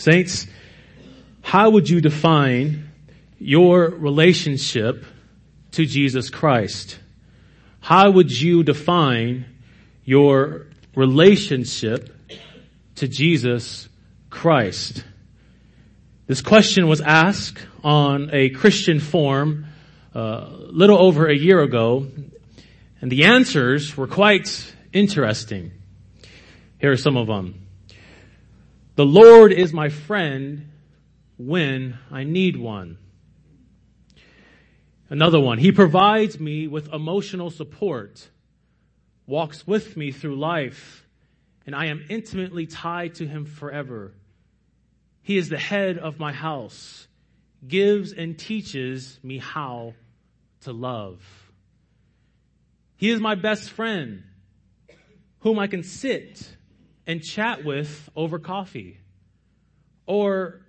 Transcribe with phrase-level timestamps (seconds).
[0.00, 0.46] Saints,
[1.42, 2.88] how would you define
[3.38, 5.04] your relationship
[5.72, 6.98] to Jesus Christ?
[7.80, 9.44] How would you define
[10.02, 12.16] your relationship
[12.94, 13.90] to Jesus
[14.30, 15.04] Christ?
[16.26, 19.66] This question was asked on a Christian forum
[20.14, 22.06] a uh, little over a year ago,
[23.02, 25.72] and the answers were quite interesting.
[26.78, 27.66] Here are some of them.
[29.00, 30.72] The Lord is my friend
[31.38, 32.98] when I need one.
[35.08, 35.56] Another one.
[35.56, 38.28] He provides me with emotional support,
[39.26, 41.06] walks with me through life,
[41.64, 44.12] and I am intimately tied to him forever.
[45.22, 47.08] He is the head of my house,
[47.66, 49.94] gives and teaches me how
[50.64, 51.22] to love.
[52.98, 54.24] He is my best friend,
[55.38, 56.58] whom I can sit
[57.10, 58.96] and chat with over coffee
[60.06, 60.60] or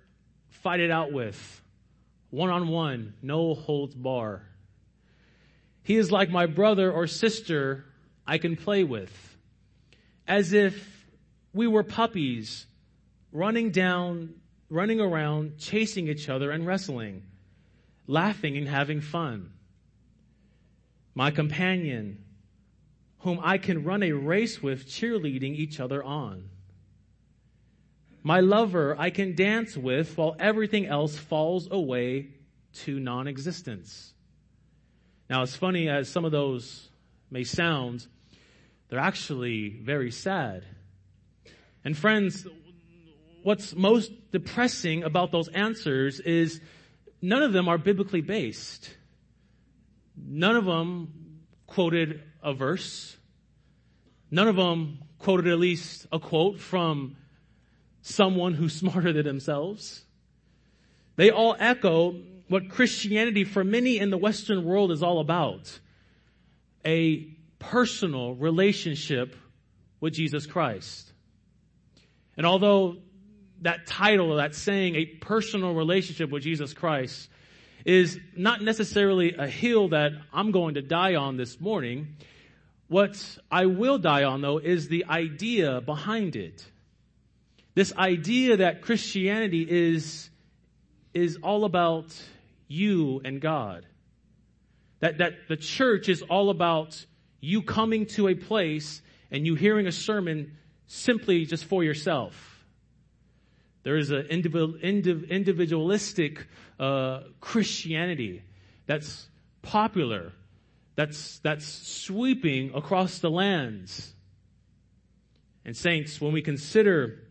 [0.48, 1.62] fight it out with
[2.30, 4.42] one on one, no holds bar.
[5.84, 7.84] He is like my brother or sister
[8.26, 9.36] I can play with,
[10.26, 11.06] as if
[11.52, 12.66] we were puppies
[13.30, 14.34] running down,
[14.68, 17.22] running around, chasing each other and wrestling,
[18.08, 19.52] laughing and having fun.
[21.14, 22.21] My companion,
[23.22, 26.48] whom I can run a race with, cheerleading each other on.
[28.22, 32.28] My lover I can dance with while everything else falls away
[32.84, 34.12] to non existence.
[35.30, 36.88] Now, as funny as some of those
[37.30, 38.06] may sound,
[38.88, 40.64] they're actually very sad.
[41.84, 42.46] And friends,
[43.42, 46.60] what's most depressing about those answers is
[47.20, 48.90] none of them are biblically based.
[50.16, 53.16] None of them quoted a verse.
[54.30, 57.16] None of them quoted at least a quote from
[58.02, 60.04] someone who's smarter than themselves.
[61.16, 62.16] They all echo
[62.48, 65.78] what Christianity for many in the Western world is all about.
[66.84, 67.28] A
[67.58, 69.36] personal relationship
[70.00, 71.12] with Jesus Christ.
[72.36, 72.96] And although
[73.60, 77.28] that title, that saying, a personal relationship with Jesus Christ,
[77.84, 82.16] is not necessarily a hill that I'm going to die on this morning,
[82.92, 86.64] what I will die on though is the idea behind it.
[87.74, 90.28] This idea that Christianity is,
[91.14, 92.14] is all about
[92.68, 93.86] you and God.
[95.00, 97.04] That, that the church is all about
[97.40, 102.62] you coming to a place and you hearing a sermon simply just for yourself.
[103.84, 106.46] There is an individualistic
[106.78, 108.42] uh, Christianity
[108.86, 109.26] that's
[109.62, 110.32] popular,
[110.94, 114.12] that's, that's sweeping across the lands.
[115.64, 117.22] And saints, when we consider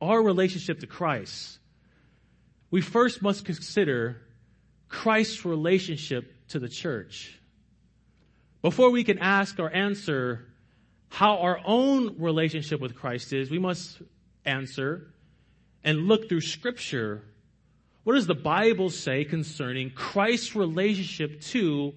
[0.00, 1.58] our relationship to Christ,
[2.70, 4.22] we first must consider
[4.88, 7.38] Christ's relationship to the church.
[8.62, 10.48] Before we can ask or answer
[11.08, 14.00] how our own relationship with Christ is, we must
[14.44, 15.12] answer
[15.84, 17.22] and look through scripture.
[18.04, 21.94] What does the Bible say concerning Christ's relationship to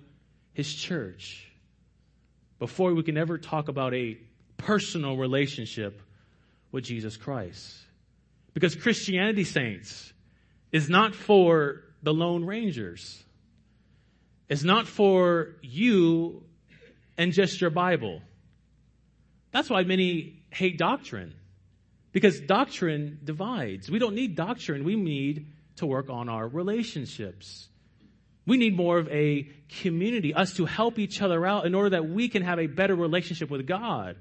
[0.56, 1.48] his church?
[2.58, 4.18] Before we can ever talk about a
[4.58, 6.02] personal relationship
[6.72, 7.76] with Jesus Christ.
[8.54, 10.14] Because Christianity, saints,
[10.72, 13.24] is not for the Lone Rangers.
[14.50, 16.44] It's not for you
[17.18, 18.22] and just your Bible.
[19.52, 21.34] That's why many hate doctrine.
[22.12, 23.90] Because doctrine divides.
[23.90, 24.86] We don't need doctrine.
[24.86, 27.68] We need to work on our relationships.
[28.46, 29.50] We need more of a
[29.82, 32.96] community, us to help each other out in order that we can have a better
[32.96, 34.18] relationship with God.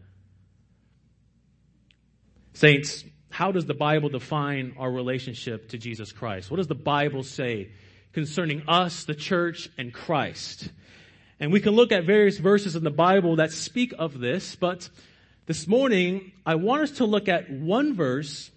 [2.55, 6.51] Saints, how does the Bible define our relationship to Jesus Christ?
[6.51, 7.71] What does the Bible say
[8.13, 10.71] concerning us, the church, and Christ?
[11.41, 14.89] And we can look at various verses in the Bible that speak of this, but
[15.47, 18.51] this morning I want us to look at one verse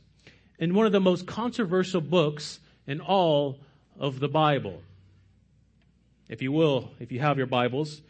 [0.59, 3.59] in one of the most controversial books in all
[3.99, 4.81] of the Bible.
[6.29, 8.01] If you will, if you have your Bibles,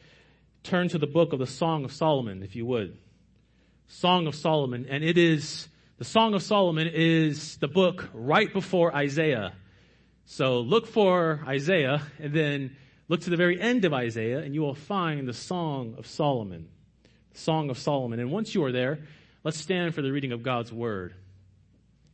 [0.63, 2.97] turn to the book of the Song of Solomon, if you would.
[3.87, 5.67] Song of Solomon, and it is
[5.99, 9.53] the Song of Solomon is the book right before Isaiah.
[10.25, 12.75] So look for Isaiah and then
[13.07, 16.69] look to the very end of Isaiah and you will find the Song of Solomon.
[17.33, 18.19] Song of Solomon.
[18.19, 18.99] And once you are there,
[19.43, 21.15] let's stand for the reading of God's Word.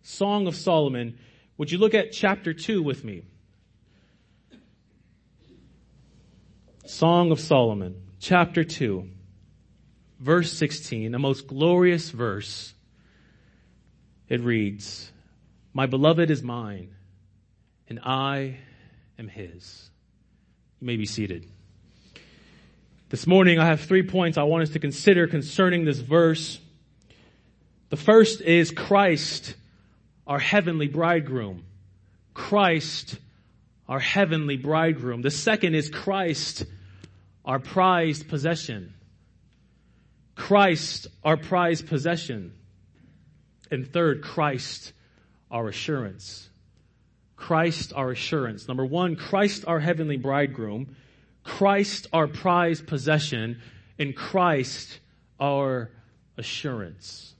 [0.01, 1.17] Song of Solomon.
[1.57, 3.23] Would you look at chapter 2 with me?
[6.85, 9.07] Song of Solomon, chapter 2,
[10.19, 12.74] verse 16, a most glorious verse
[14.27, 15.09] it reads,
[15.74, 16.94] My beloved is mine,
[17.88, 18.57] and I
[19.18, 19.89] am his.
[20.81, 21.47] You may be seated.
[23.07, 26.59] This morning I have three points I want us to consider concerning this verse.
[27.91, 29.56] The first is Christ,
[30.27, 31.63] our heavenly bridegroom.
[32.33, 33.19] Christ,
[33.88, 35.21] our heavenly bridegroom.
[35.21, 36.65] The second is Christ,
[37.45, 38.94] our prized possession.
[40.35, 42.53] Christ, our prized possession.
[43.69, 44.94] And third, Christ,
[45.51, 46.50] our assurance.
[47.35, 48.68] Christ, our assurance.
[48.68, 50.95] Number one, Christ, our heavenly bridegroom.
[51.44, 53.62] Christ, our prized possession.
[54.00, 55.00] And Christ,
[55.39, 55.91] our
[56.38, 57.33] assurance.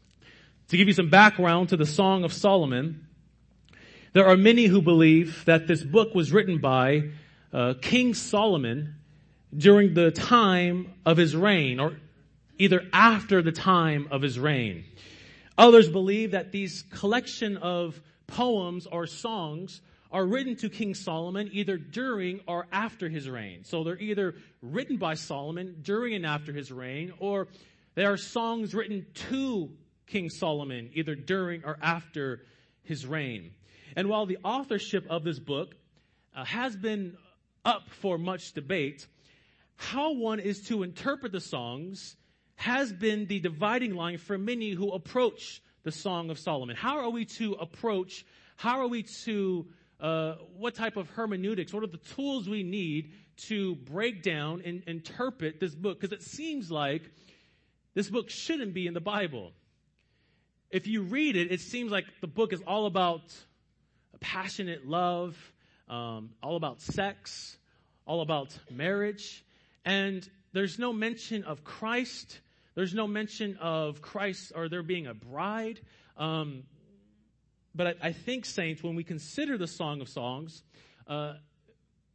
[0.70, 3.08] To give you some background to the Song of Solomon,
[4.14, 7.10] there are many who believe that this book was written by
[7.52, 8.96] uh, King Solomon
[9.56, 11.98] during the time of his reign, or
[12.58, 14.86] either after the time of his reign.
[15.58, 19.82] Others believe that these collection of poems or songs
[20.12, 23.64] are written to King Solomon either during or after his reign.
[23.64, 27.48] So they're either written by Solomon during and after his reign, or
[27.96, 29.72] they are songs written to
[30.06, 32.42] King Solomon either during or after
[32.84, 33.52] his reign.
[33.96, 35.76] And while the authorship of this book
[36.36, 37.18] uh, has been
[37.66, 39.08] up for much debate,
[39.76, 42.16] how one is to interpret the songs
[42.56, 46.76] has been the dividing line for many who approach the Song of Solomon.
[46.76, 48.26] How are we to approach,
[48.56, 49.68] how are we to,
[50.00, 53.12] uh, what type of hermeneutics, what are the tools we need
[53.48, 56.00] to break down and interpret this book?
[56.00, 57.04] Because it seems like
[57.96, 59.52] this book shouldn't be in the Bible.
[60.70, 63.22] If you read it, it seems like the book is all about
[64.24, 65.38] passionate love,
[65.90, 67.58] um, all about sex,
[68.08, 69.44] all about marriage.
[69.86, 72.40] And there's no mention of Christ.
[72.74, 75.82] There's no mention of Christ or there being a bride.
[76.18, 76.64] Um,
[77.76, 80.64] but I, I, think, saints, when we consider the Song of Songs,
[81.06, 81.34] uh,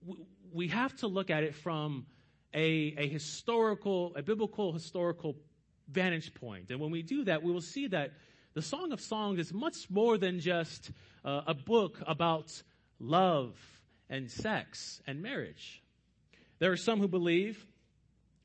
[0.05, 0.17] we,
[0.53, 2.07] we have to look at it from
[2.55, 5.37] a, a historical, a biblical historical
[5.89, 6.71] vantage point.
[6.71, 8.13] And when we do that, we will see that
[8.55, 10.91] the Song of Songs is much more than just
[11.29, 12.51] uh, a book about
[12.99, 13.55] love
[14.09, 15.83] and sex and marriage.
[16.59, 17.63] There are some who believe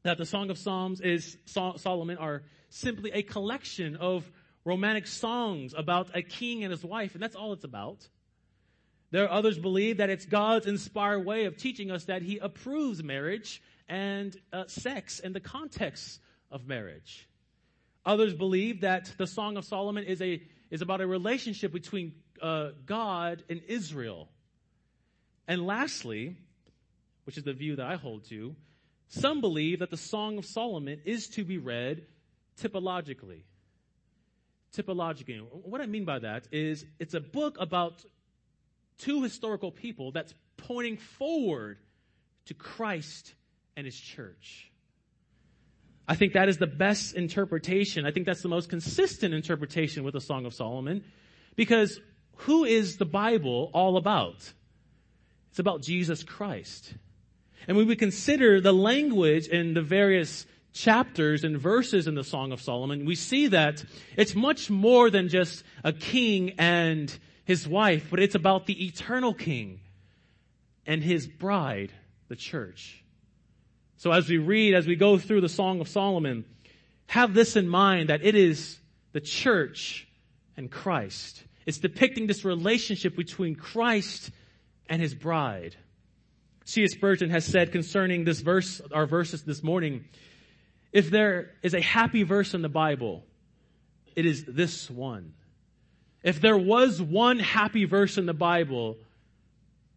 [0.03, 4.29] that the Song of Psalms is Solomon are simply a collection of
[4.65, 8.05] romantic songs about a king and his wife, and that's all it's about.
[9.11, 13.01] There are others believe that it's God's inspired way of teaching us that he approves
[13.01, 16.19] marriage and uh, sex in the context
[16.51, 17.29] of marriage.
[18.05, 22.13] Others believe that the Song of Solomon is a is about a relationship between
[22.43, 24.27] uh, God and Israel.
[25.47, 26.35] And lastly,
[27.23, 28.55] which is the view that I hold to,
[29.07, 32.05] some believe that the Song of Solomon is to be read
[32.61, 33.43] typologically.
[34.75, 35.41] Typologically.
[35.63, 38.03] What I mean by that is it's a book about
[38.97, 41.77] two historical people that's pointing forward
[42.45, 43.33] to Christ
[43.77, 44.71] and his church.
[46.07, 48.05] I think that is the best interpretation.
[48.05, 51.03] I think that's the most consistent interpretation with the Song of Solomon
[51.55, 51.99] because
[52.37, 54.53] who is the Bible all about?
[55.49, 56.93] It's about Jesus Christ.
[57.67, 62.51] And when we consider the language in the various chapters and verses in the Song
[62.51, 63.83] of Solomon, we see that
[64.17, 67.15] it's much more than just a king and
[67.45, 69.79] his wife, but it's about the eternal king
[70.85, 71.91] and his bride,
[72.27, 73.03] the church.
[73.97, 76.45] So as we read, as we go through the Song of Solomon,
[77.07, 78.79] have this in mind that it is
[79.11, 80.07] the church
[80.57, 81.43] and Christ.
[81.65, 84.31] It's depicting this relationship between Christ
[84.89, 85.75] and his bride.
[86.65, 86.91] C.S.
[86.91, 90.05] Spurgeon has said concerning this verse, our verses this morning,
[90.91, 93.23] if there is a happy verse in the Bible,
[94.15, 95.33] it is this one.
[96.23, 98.97] If there was one happy verse in the Bible,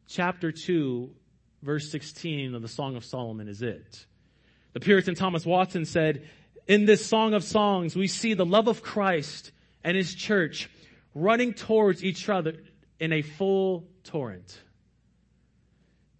[0.08, 1.10] chapter 2,
[1.62, 4.06] verse 16 of the Song of Solomon is it.
[4.72, 6.28] The Puritan Thomas Watson said,
[6.66, 9.52] in this Song of Songs, we see the love of Christ
[9.84, 10.68] and His church
[11.16, 12.52] running towards each other
[13.00, 14.60] in a full torrent.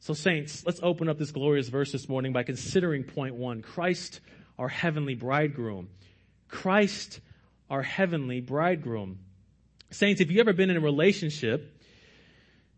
[0.00, 4.20] So saints, let's open up this glorious verse this morning by considering point one, Christ,
[4.58, 5.90] our heavenly bridegroom.
[6.48, 7.20] Christ,
[7.68, 9.18] our heavenly bridegroom.
[9.90, 11.78] Saints, if you've ever been in a relationship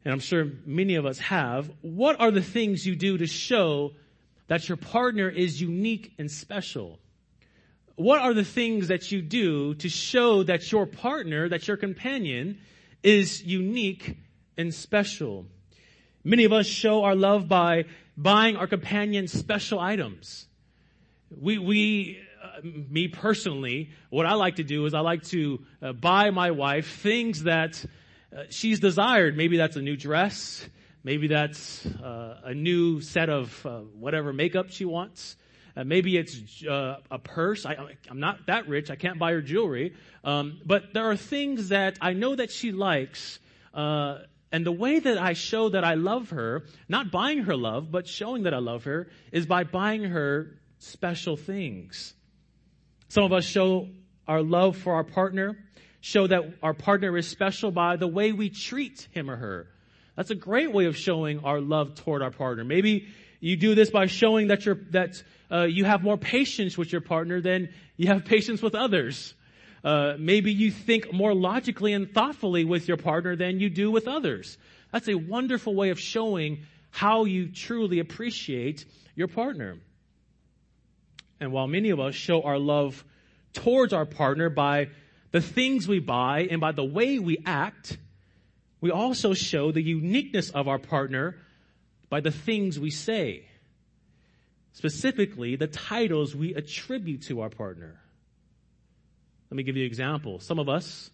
[0.04, 3.92] and I'm sure many of us have, what are the things you do to show
[4.48, 6.98] that your partner is unique and special?
[7.98, 12.60] What are the things that you do to show that your partner, that your companion
[13.02, 14.16] is unique
[14.56, 15.46] and special?
[16.22, 17.86] Many of us show our love by
[18.16, 20.46] buying our companion special items.
[21.28, 25.92] We, we, uh, me personally, what I like to do is I like to uh,
[25.92, 27.84] buy my wife things that
[28.32, 29.36] uh, she's desired.
[29.36, 30.68] Maybe that's a new dress.
[31.02, 35.34] Maybe that's uh, a new set of uh, whatever makeup she wants.
[35.78, 37.64] Uh, maybe it's uh, a purse.
[37.64, 37.76] I,
[38.10, 38.90] am not that rich.
[38.90, 39.94] I can't buy her jewelry.
[40.24, 43.38] Um, but there are things that I know that she likes.
[43.72, 44.18] Uh,
[44.50, 48.08] and the way that I show that I love her, not buying her love, but
[48.08, 52.12] showing that I love her, is by buying her special things.
[53.08, 53.88] Some of us show
[54.26, 55.56] our love for our partner,
[56.00, 59.68] show that our partner is special by the way we treat him or her.
[60.16, 62.64] That's a great way of showing our love toward our partner.
[62.64, 63.06] Maybe
[63.40, 67.00] you do this by showing that you're, that uh, you have more patience with your
[67.00, 69.34] partner than you have patience with others.
[69.84, 74.08] Uh, maybe you think more logically and thoughtfully with your partner than you do with
[74.08, 74.58] others.
[74.92, 79.78] That's a wonderful way of showing how you truly appreciate your partner.
[81.40, 83.04] And while many of us show our love
[83.52, 84.88] towards our partner by
[85.30, 87.96] the things we buy and by the way we act,
[88.80, 91.36] we also show the uniqueness of our partner
[92.10, 93.44] by the things we say.
[94.72, 98.00] Specifically, the titles we attribute to our partner.
[99.50, 100.40] Let me give you an example.
[100.40, 101.10] Some of us,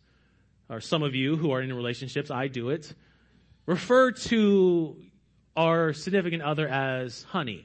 [0.69, 2.93] or some of you who are in relationships, I do it,
[3.67, 4.97] refer to
[5.57, 7.65] our significant other as honey,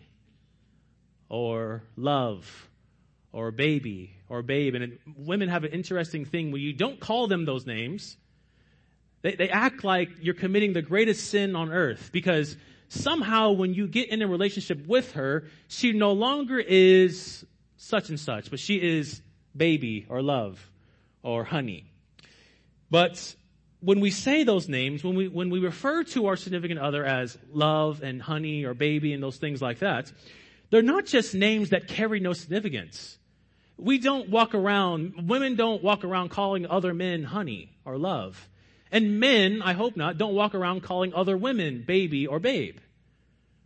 [1.27, 2.69] or love,
[3.31, 4.75] or baby, or babe.
[4.75, 8.15] And women have an interesting thing where you don't call them those names.
[9.21, 12.55] They, they act like you're committing the greatest sin on earth because
[12.89, 17.45] somehow when you get in a relationship with her, she no longer is
[17.77, 19.21] such and such, but she is
[19.55, 20.69] baby or love
[21.23, 21.85] or honey.
[22.91, 23.35] But
[23.81, 27.37] when we say those names, when we, when we refer to our significant other as
[27.51, 30.11] love and honey or baby and those things like that,
[30.69, 33.17] they're not just names that carry no significance.
[33.77, 38.49] We don't walk around, women don't walk around calling other men honey or love.
[38.91, 42.77] And men, I hope not, don't walk around calling other women baby or babe.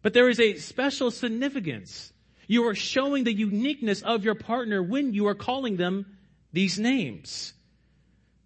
[0.01, 2.11] But there is a special significance.
[2.47, 6.17] You are showing the uniqueness of your partner when you are calling them
[6.51, 7.53] these names.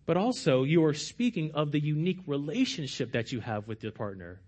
[0.05, 4.39] But also, you are speaking of the unique relationship that you have with your partner.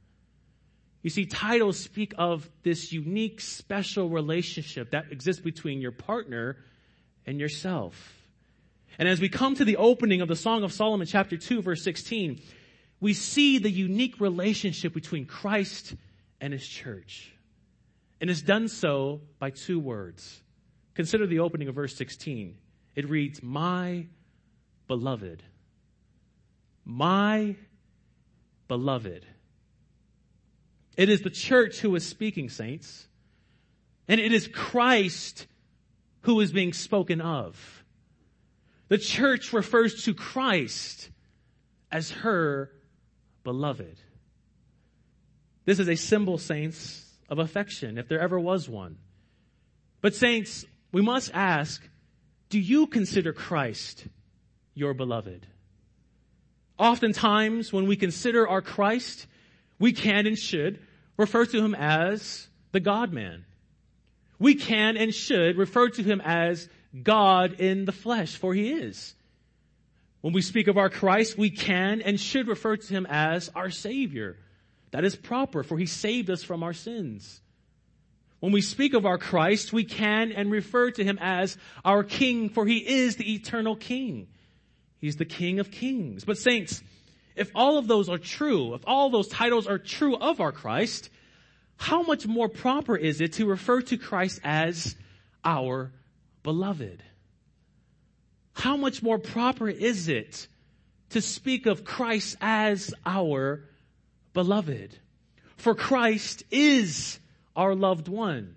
[1.02, 6.58] You see, titles speak of this unique, special relationship that exists between your partner
[7.26, 8.19] and yourself.
[8.98, 11.84] And as we come to the opening of the Song of Solomon, chapter 2, verse
[11.84, 12.42] 16,
[13.00, 15.96] we see the unique relationship between Christ
[16.42, 17.34] and his church.
[18.20, 20.42] And it's done so by two words.
[20.96, 22.58] Consider the opening of verse 16.
[22.96, 24.08] It reads, My
[24.88, 25.44] beloved.
[26.84, 27.56] My
[28.68, 29.26] beloved.
[30.98, 33.08] It is the church who is speaking, saints.
[34.10, 35.48] And it is Christ
[36.22, 37.79] who is being spoken of.
[38.90, 41.10] The church refers to Christ
[41.92, 42.72] as her
[43.44, 43.98] beloved.
[45.66, 48.98] This is a symbol, saints, of affection, if there ever was one.
[50.02, 51.88] But saints, we must ask,
[52.50, 54.08] do you consider Christ
[54.74, 55.46] your beloved?
[56.80, 59.28] Oftentimes, when we consider our Christ,
[59.78, 60.80] we can and should
[61.18, 63.46] refer to him as the God man.
[64.40, 66.70] We can and should refer to him as
[67.04, 69.16] God in the flesh, for he is.
[70.22, 73.70] When we speak of our Christ, we can and should refer to him as our
[73.70, 74.38] Savior.
[74.92, 77.42] That is proper, for he saved us from our sins.
[78.40, 82.50] When we speak of our Christ, we can and refer to him as our King,
[82.50, 84.28] for he is the eternal King.
[85.00, 86.26] He's the King of kings.
[86.26, 86.84] But saints,
[87.36, 91.10] if all of those are true, if all those titles are true of our Christ,
[91.78, 94.96] how much more proper is it to refer to Christ as
[95.46, 95.92] our
[96.44, 97.04] beloved.
[98.54, 100.48] How much more proper is it
[101.12, 103.64] to speak of Christ as our
[104.34, 104.98] beloved?
[105.58, 107.20] For Christ is
[107.56, 108.56] our loved one.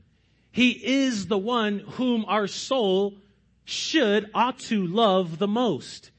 [0.50, 3.14] He is the one whom our soul
[3.64, 6.10] should, ought to love the most.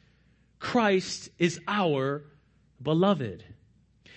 [0.60, 2.24] Christ is our
[2.82, 3.43] beloved.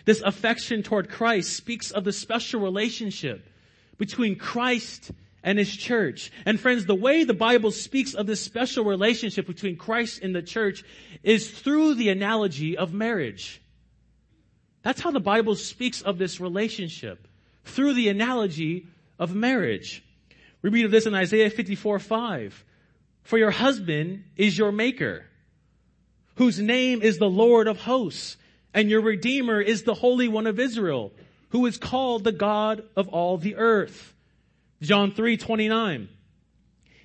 [0.05, 3.49] This affection toward Christ speaks of the special relationship
[3.99, 5.11] between Christ
[5.47, 6.33] and his church.
[6.45, 10.43] And friends, the way the Bible speaks of this special relationship between Christ and the
[10.43, 10.83] church
[11.23, 13.63] is through the analogy of marriage.
[14.83, 17.29] That's how the Bible speaks of this relationship,
[17.65, 18.89] through the analogy
[19.21, 20.03] of marriage.
[20.63, 22.65] We read of this in Isaiah 54, 5.
[23.23, 25.27] For your husband is your maker,
[26.35, 28.37] whose name is the Lord of hosts,
[28.75, 31.13] and your Redeemer is the Holy One of Israel,
[31.51, 34.13] who is called the God of all the earth.
[34.81, 36.09] John 3, 29.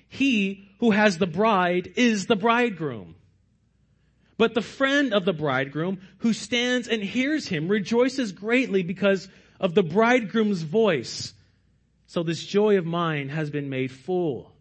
[0.08, 3.14] He who has the bride is the bridegroom.
[4.36, 9.28] But the friend of the bridegroom who stands and hears him rejoices greatly because
[9.60, 11.32] of the bridegroom's voice.
[12.06, 14.52] So this joy of mine has been made full.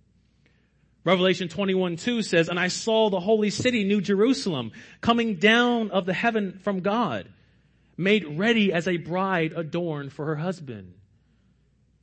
[1.03, 6.05] Revelation 21 2 says, And I saw the holy city, New Jerusalem, coming down of
[6.05, 7.27] the heaven from God,
[7.97, 10.93] made ready as a bride adorned for her husband.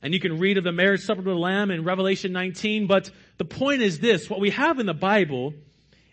[0.01, 3.11] And you can read of the marriage supper of the Lamb in Revelation 19, but
[3.37, 5.53] the point is this, what we have in the Bible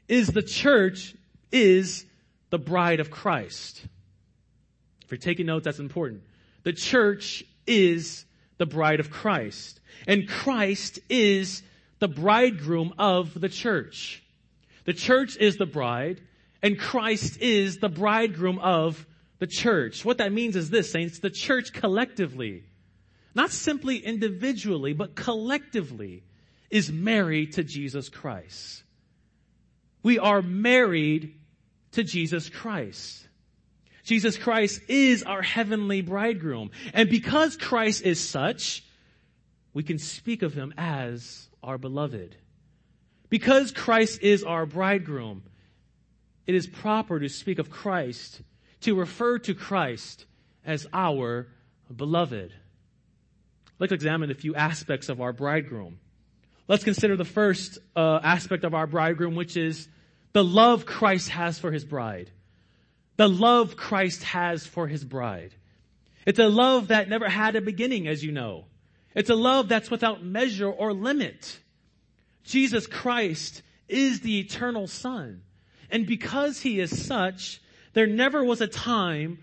[0.08, 1.14] is the church
[1.52, 2.04] is
[2.50, 3.86] the bride of Christ.
[5.04, 6.22] If you're taking notes, that's important.
[6.64, 8.24] The church is
[8.58, 9.80] the bride of Christ.
[10.06, 11.62] And Christ is
[12.00, 14.22] the bridegroom of the church.
[14.84, 16.20] The church is the bride,
[16.62, 19.06] and Christ is the bridegroom of
[19.38, 20.04] the church.
[20.04, 22.64] What that means is this, saints, the church collectively,
[23.36, 26.24] not simply individually, but collectively,
[26.70, 28.82] is married to Jesus Christ.
[30.02, 31.34] We are married
[31.92, 33.28] to Jesus Christ.
[34.04, 36.70] Jesus Christ is our heavenly bridegroom.
[36.94, 38.84] And because Christ is such,
[39.74, 42.36] we can speak of him as our beloved.
[43.28, 45.42] Because Christ is our bridegroom,
[46.46, 48.40] it is proper to speak of Christ,
[48.82, 50.24] to refer to Christ
[50.64, 51.48] as our
[51.94, 52.52] beloved.
[53.78, 55.98] Let's examine a few aspects of our bridegroom.
[56.68, 59.88] Let's consider the first uh, aspect of our bridegroom, which is
[60.32, 62.30] the love Christ has for his bride.
[63.16, 65.54] The love Christ has for his bride.
[66.26, 68.64] It's a love that never had a beginning, as you know.
[69.14, 71.58] It's a love that's without measure or limit.
[72.44, 75.42] Jesus Christ is the eternal Son.
[75.90, 77.60] And because he is such,
[77.92, 79.38] there never was a time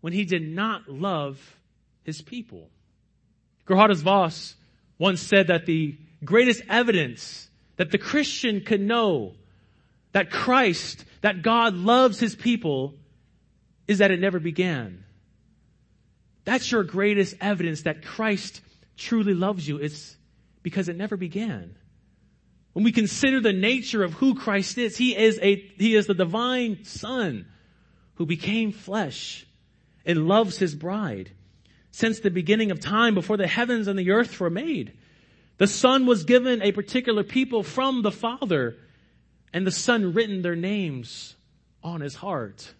[0.00, 1.58] when he did not love
[2.02, 2.68] his people.
[3.66, 4.54] Geerhardus Vos
[4.98, 9.34] once said that the greatest evidence that the Christian could know
[10.12, 12.94] that Christ, that God loves his people,
[13.88, 15.04] is that it never began.
[16.44, 18.60] That's your greatest evidence that Christ
[18.96, 19.78] truly loves you.
[19.78, 20.16] It's
[20.62, 21.76] because it never began.
[22.74, 26.14] When we consider the nature of who Christ is, He is a, He is the
[26.14, 27.46] divine Son
[28.16, 29.46] who became flesh
[30.04, 31.30] and loves His bride.
[31.94, 34.94] Since the beginning of time, before the heavens and the earth were made,
[35.58, 38.78] the Son was given a particular people from the Father
[39.52, 41.36] and the Son written their names
[41.84, 42.74] on his heart.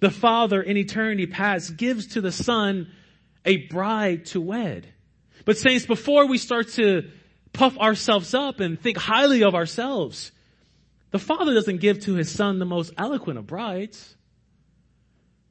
[0.00, 2.90] The Father in eternity past gives to the Son
[3.46, 4.92] a bride to wed.
[5.46, 7.10] But saints, before we start to
[7.54, 10.32] puff ourselves up and think highly of ourselves,
[11.12, 14.14] the Father doesn't give to His Son the most eloquent of brides.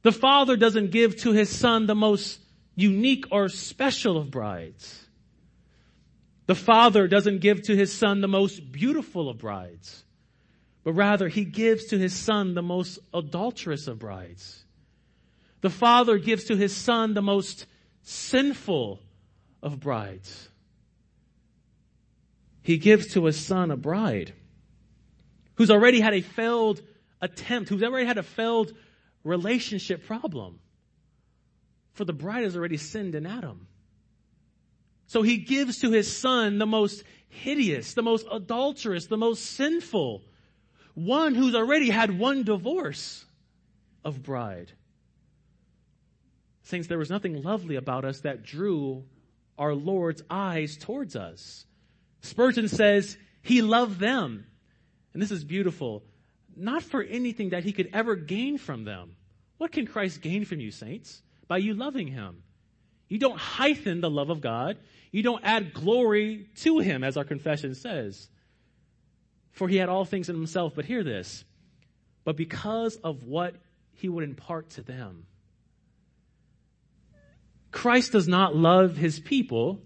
[0.03, 2.41] The Father doesn't give to His Son the most
[2.75, 5.07] unique or special of brides.
[6.45, 10.03] The Father doesn't give to His Son the most beautiful of brides
[10.83, 14.63] but rather he gives to his son the most adulterous of brides.
[15.61, 17.65] The father gives to his son the most
[18.01, 18.99] sinful
[19.61, 20.49] of brides.
[22.61, 24.33] He gives to his son a bride
[25.55, 26.81] who's already had a failed
[27.21, 28.73] attempt, who's already had a failed
[29.23, 30.59] relationship problem.
[31.93, 33.67] For the bride has already sinned in Adam.
[35.07, 40.23] So he gives to his son the most hideous, the most adulterous, the most sinful
[40.95, 43.25] one who's already had one divorce
[44.05, 44.71] of bride.
[46.63, 49.03] Saints, there was nothing lovely about us that drew
[49.57, 51.65] our Lord's eyes towards us.
[52.21, 54.45] Spurgeon says he loved them.
[55.13, 56.03] And this is beautiful.
[56.55, 59.15] Not for anything that he could ever gain from them.
[59.57, 61.21] What can Christ gain from you, saints?
[61.53, 62.41] By you loving him.
[63.09, 64.79] You don't heighten the love of God.
[65.11, 68.27] You don't add glory to him, as our confession says
[69.53, 70.73] for he had all things in himself.
[70.75, 71.45] But hear this.
[72.23, 73.53] But because of what
[73.93, 75.27] he would impart to them.
[77.71, 79.81] Christ does not love his people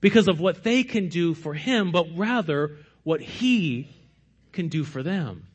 [0.00, 3.88] because of what they can do for him, but rather what he
[4.52, 5.48] can do for them.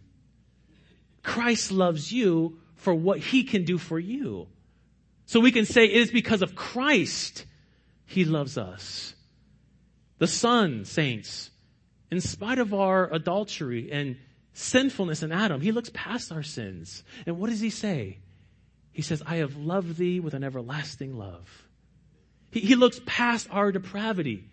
[1.24, 4.48] Christ loves you for what he can do for you.
[5.26, 7.46] So we can say it is because of Christ
[8.06, 9.16] he loves us.
[10.18, 11.50] The Son, saints,
[12.12, 14.18] in spite of our adultery and
[14.54, 17.04] sinfulness in Adam, he looks past our sins.
[17.26, 18.20] And what does he say?
[18.92, 21.68] He says, I have loved thee with an everlasting love.
[22.52, 24.46] He, he looks past our depravity.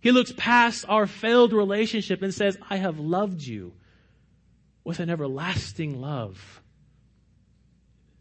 [0.00, 3.72] He looks past our failed relationship and says, I have loved you
[4.84, 6.62] with an everlasting love.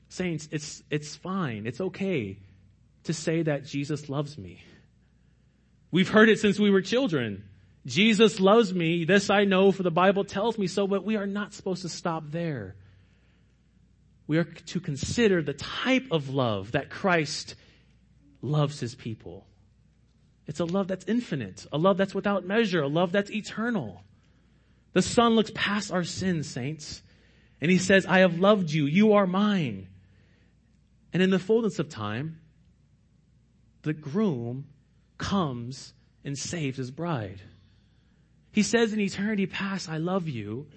[0.10, 1.66] Saints, it's, it's fine.
[1.66, 2.38] It's okay
[3.04, 4.62] to say that Jesus loves me.
[5.92, 7.46] We've heard it since we were children.
[7.86, 9.06] Jesus loves me.
[9.06, 11.90] This I know for the Bible tells me so, but we are not supposed to
[11.90, 12.76] stop there.
[14.30, 17.56] we are to consider the type of love that Christ
[18.44, 19.48] loves his people.
[20.46, 24.04] It's a love that's infinite, a love that's without measure, a love that's eternal.
[24.94, 27.02] The Son looks past our sins, saints,
[27.60, 29.88] and he says, I have loved you, you are mine.
[31.14, 32.40] And in the fullness of time,
[33.82, 34.68] the groom
[35.18, 35.94] comes
[36.24, 37.42] and saves his bride.
[38.52, 40.68] He says in eternity past, I love you.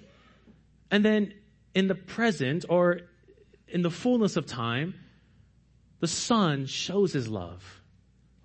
[0.91, 1.35] And then
[1.75, 3.01] in the present or
[3.69, 4.95] in the fullness of time,
[6.01, 7.81] the Son shows his love.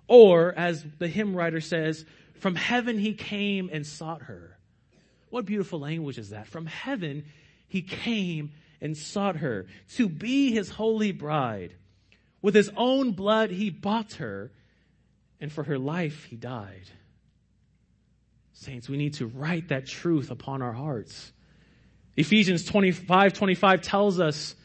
[0.06, 4.56] Or, as the hymn writer says, from heaven he came and sought her.
[5.30, 6.46] What beautiful language is that?
[6.46, 7.26] From heaven
[7.66, 11.74] he came and sought her to be his holy bride.
[12.40, 14.52] With his own blood he bought her,
[15.40, 16.90] and for her life he died.
[18.52, 21.32] Saints, we need to write that truth upon our hearts.
[22.16, 24.56] Ephesians 25, 25 tells us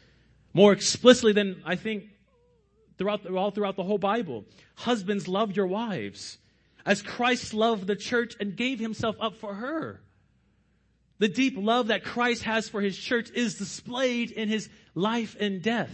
[0.54, 2.06] more explicitly than I think
[2.98, 4.46] throughout all throughout the whole Bible.
[4.76, 6.38] Husbands, love your wives
[6.86, 10.02] as Christ loved the church and gave himself up for her.
[11.20, 15.62] The deep love that Christ has for his church is displayed in his life and
[15.62, 15.92] death.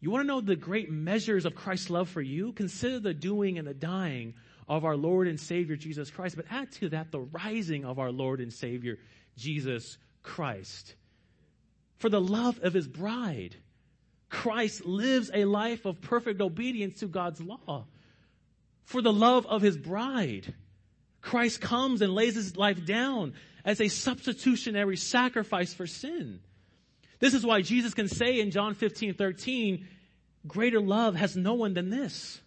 [0.00, 2.52] You want to know the great measures of Christ's love for you?
[2.52, 4.34] Consider the doing and the dying
[4.66, 8.12] of our Lord and Savior Jesus Christ, but add to that the rising of our
[8.12, 8.98] Lord and Savior
[9.36, 10.94] Jesus Christ.
[11.98, 13.56] For the love of his bride,
[14.30, 17.84] Christ lives a life of perfect obedience to God's law.
[18.84, 20.54] For the love of his bride,
[21.20, 26.40] Christ comes and lays his life down as a substitutionary sacrifice for sin.
[27.18, 29.86] This is why Jesus can say in John 15, 13,
[30.46, 32.40] greater love has no one than this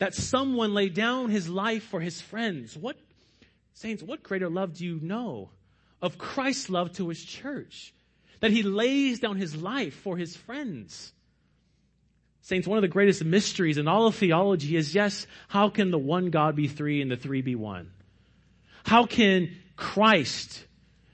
[0.00, 2.76] that someone laid down his life for his friends.
[2.76, 2.96] What,
[3.74, 5.50] saints, what greater love do you know
[6.02, 7.94] of Christ's love to his church?
[8.40, 11.12] That he lays down his life for his friends.
[12.40, 15.98] Saints, one of the greatest mysteries in all of theology is yes, how can the
[15.98, 17.90] one God be three and the three be one?
[18.84, 20.64] How can Christ,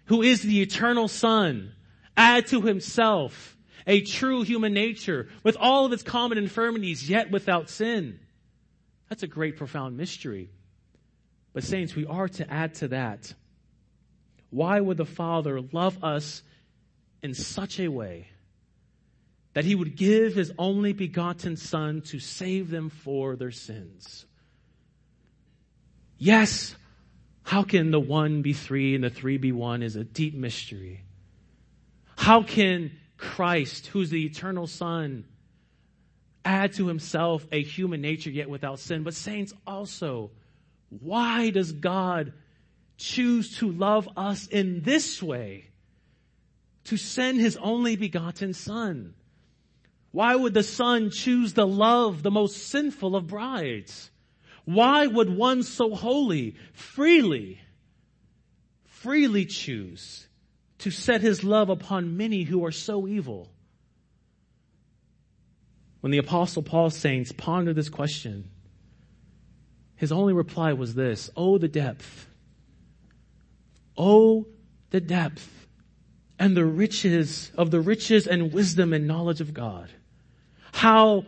[0.06, 1.72] who is the eternal Son,
[2.16, 7.70] add to himself a true human nature with all of its common infirmities, yet without
[7.70, 8.18] sin?
[9.08, 10.50] That's a great, profound mystery.
[11.52, 13.32] But, saints, we are to add to that.
[14.50, 16.42] Why would the Father love us
[17.22, 18.28] in such a way
[19.54, 24.26] that he would give his only begotten Son to save them for their sins?
[26.18, 26.74] Yes,
[27.46, 31.04] how can the one be three and the three be one is a deep mystery.
[32.16, 35.24] How can Christ, who's the eternal Son,
[36.44, 39.04] add to himself a human nature yet without sin.
[39.04, 40.32] But saints also,
[40.88, 42.32] why does God
[42.96, 45.68] choose to love us in this way?
[46.86, 49.14] To send his only begotten son.
[50.10, 54.10] Why would the son choose to love the most sinful of brides?
[54.66, 57.60] Why would one so holy freely,
[58.84, 60.26] freely choose
[60.78, 63.48] to set his love upon many who are so evil?
[66.00, 68.50] When the apostle Paul saints pondered this question,
[69.94, 72.28] his only reply was this, Oh, the depth.
[73.96, 74.48] Oh,
[74.90, 75.68] the depth
[76.40, 79.90] and the riches of the riches and wisdom and knowledge of God.
[80.72, 81.24] How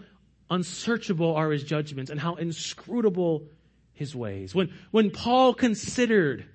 [0.50, 3.44] unsearchable are his judgments and how inscrutable
[3.92, 4.54] his ways.
[4.54, 6.46] When, when Paul considered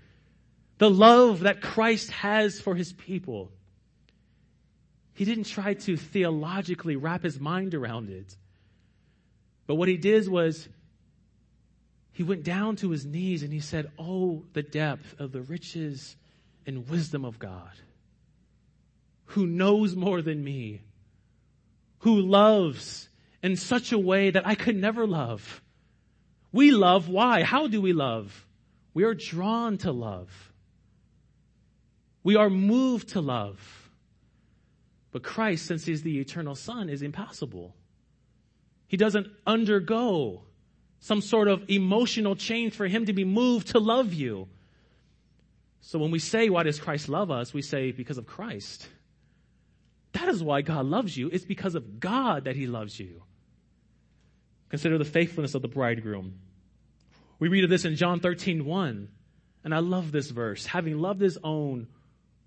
[0.78, 3.52] the love that Christ has for his people,
[5.14, 8.36] he didn't try to theologically wrap his mind around it.
[9.68, 10.68] But what he did was
[12.12, 16.16] he went down to his knees and he said, Oh, the depth of the riches
[16.66, 17.72] and wisdom of God,
[19.26, 20.82] who knows more than me,
[22.00, 23.10] who loves
[23.44, 25.62] in such a way that I could never love.
[26.54, 27.10] We love.
[27.10, 27.44] Why?
[27.44, 28.48] How do we love?
[28.94, 30.54] We are drawn to love.
[32.24, 33.60] We are moved to love.
[35.12, 37.76] But Christ, since he's the eternal son, is impossible.
[38.88, 40.44] He doesn't undergo
[41.00, 44.48] some sort of emotional change for him to be moved to love you.
[45.82, 47.54] So when we say, why does Christ love us?
[47.54, 48.88] We say, because of Christ.
[50.14, 51.30] That is why God loves you.
[51.34, 53.24] It's because of God that he loves you.
[54.74, 56.40] Consider the faithfulness of the bridegroom.
[57.38, 59.08] We read of this in John 13, 1.
[59.64, 60.66] And I love this verse.
[60.66, 61.86] Having loved his own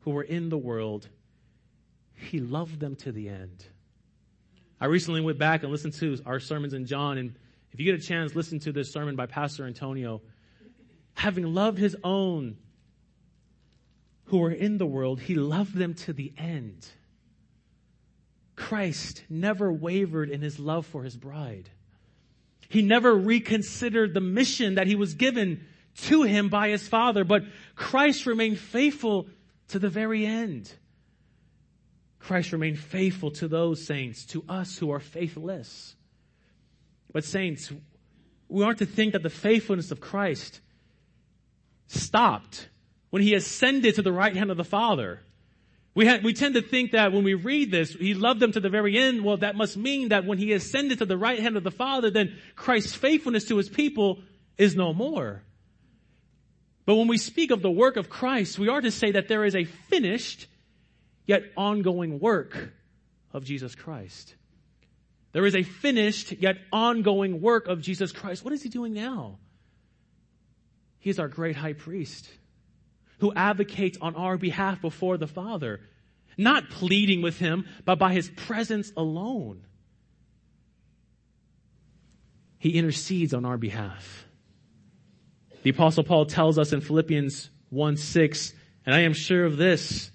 [0.00, 1.08] who were in the world,
[2.16, 3.64] he loved them to the end.
[4.80, 7.36] I recently went back and listened to our sermons in John, and
[7.70, 10.20] if you get a chance, listen to this sermon by Pastor Antonio.
[11.14, 12.56] Having loved his own
[14.24, 16.88] who were in the world, he loved them to the end.
[18.56, 21.70] Christ never wavered in his love for his bride.
[22.68, 25.66] He never reconsidered the mission that he was given
[26.02, 29.28] to him by his father, but Christ remained faithful
[29.68, 30.72] to the very end.
[32.18, 35.94] Christ remained faithful to those saints, to us who are faithless.
[37.12, 37.72] But saints,
[38.48, 40.60] we aren't to think that the faithfulness of Christ
[41.86, 42.68] stopped
[43.10, 45.20] when he ascended to the right hand of the Father.
[45.96, 48.68] We, we tend to think that when we read this, he loved them to the
[48.68, 49.24] very end.
[49.24, 52.10] Well, that must mean that when he ascended to the right hand of the Father,
[52.10, 54.18] then Christ's faithfulness to his people
[54.58, 55.42] is no more.
[56.84, 59.46] But when we speak of the work of Christ, we are to say that there
[59.46, 60.48] is a finished
[61.26, 62.74] yet ongoing work
[63.32, 64.34] of Jesus Christ.
[65.32, 68.44] There is a finished yet ongoing work of Jesus Christ.
[68.44, 69.38] What is he doing now?
[70.98, 72.28] He is our great high priest
[73.18, 75.80] who advocates on our behalf before the Father,
[76.36, 79.66] not pleading with him, but by his presence alone.
[82.58, 84.26] He intercedes on our behalf.
[85.62, 90.10] The apostle Paul tells us in Philippians 1 6, and I am sure of this,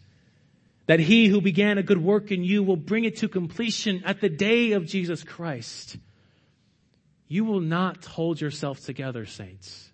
[0.87, 4.21] that he who began a good work in you will bring it to completion at
[4.21, 5.97] the day of Jesus Christ.
[7.27, 9.89] You will not hold yourself together, saints,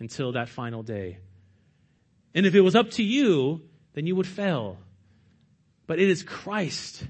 [0.00, 1.18] until that final day.
[2.34, 3.62] And if it was up to you,
[3.94, 4.78] then you would fail.
[5.86, 7.04] But it is Christ.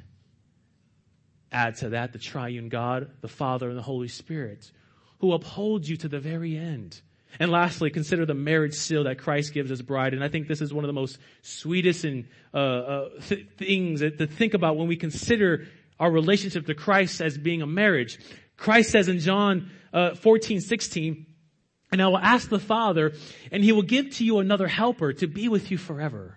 [1.53, 4.71] Add to that the triune God, the Father, and the Holy Spirit,
[5.19, 7.01] who uphold you to the very end.
[7.39, 10.15] And lastly, consider the marriage seal that Christ gives his bride.
[10.15, 14.01] And I think this is one of the most sweetest and uh, uh, th- things
[14.01, 15.67] to think about when we consider
[15.99, 18.19] our relationship to Christ as being a marriage.
[18.57, 21.27] Christ says in John uh, 14, 16,
[21.93, 23.13] and I will ask the Father,
[23.51, 26.37] and he will give to you another helper to be with you forever.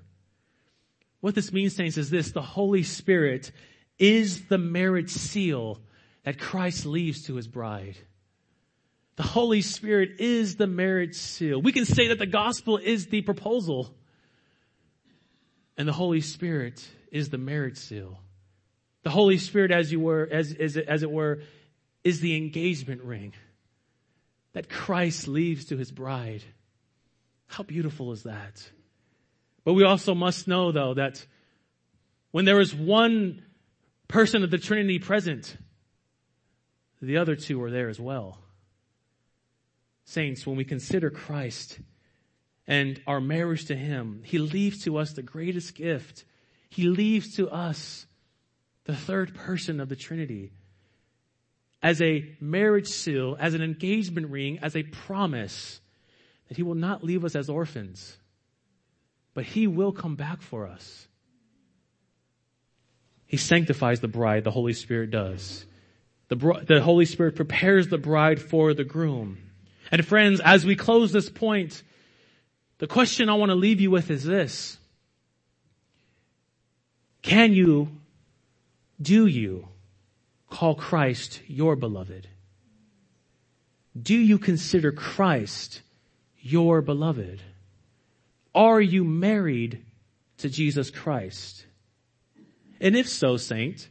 [1.21, 2.31] What this means, saints, is this.
[2.31, 3.51] The Holy Spirit
[3.99, 5.79] is the marriage seal
[6.23, 7.97] that Christ leaves to his bride.
[9.15, 11.61] The Holy Spirit is the marriage seal.
[11.61, 13.93] We can say that the gospel is the proposal.
[15.77, 18.19] And the Holy Spirit is the marriage seal.
[19.03, 21.41] The Holy Spirit, as you were, as, as, as it were,
[22.03, 23.33] is the engagement ring
[24.53, 26.43] that Christ leaves to his bride.
[27.47, 28.67] How beautiful is that?
[29.63, 31.25] But we also must know though that
[32.31, 33.43] when there is one
[34.07, 35.55] person of the Trinity present,
[37.01, 38.39] the other two are there as well.
[40.05, 41.79] Saints, when we consider Christ
[42.67, 46.25] and our marriage to Him, He leaves to us the greatest gift.
[46.69, 48.05] He leaves to us
[48.85, 50.51] the third person of the Trinity
[51.83, 55.81] as a marriage seal, as an engagement ring, as a promise
[56.47, 58.17] that He will not leave us as orphans,
[59.33, 61.07] but He will come back for us.
[63.27, 65.65] He sanctifies the bride, the Holy Spirit does.
[66.29, 69.39] The, the Holy Spirit prepares the bride for the groom.
[69.91, 71.83] And friends, as we close this point,
[72.77, 74.77] the question I want to leave you with is this.
[77.21, 77.89] Can you,
[79.01, 79.67] do you
[80.53, 82.29] call Christ your beloved?
[83.99, 85.81] Do you consider Christ
[86.39, 87.41] your beloved?
[88.53, 89.83] Are you married
[90.37, 91.65] to Jesus Christ?
[92.79, 93.89] And if so, saint,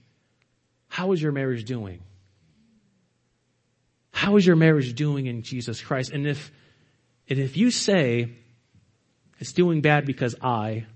[0.87, 2.01] how is your marriage doing?
[4.13, 6.13] How is your marriage doing in Jesus Christ?
[6.13, 6.53] And if,
[7.29, 8.31] and if you say
[9.41, 10.87] it's doing bad because I,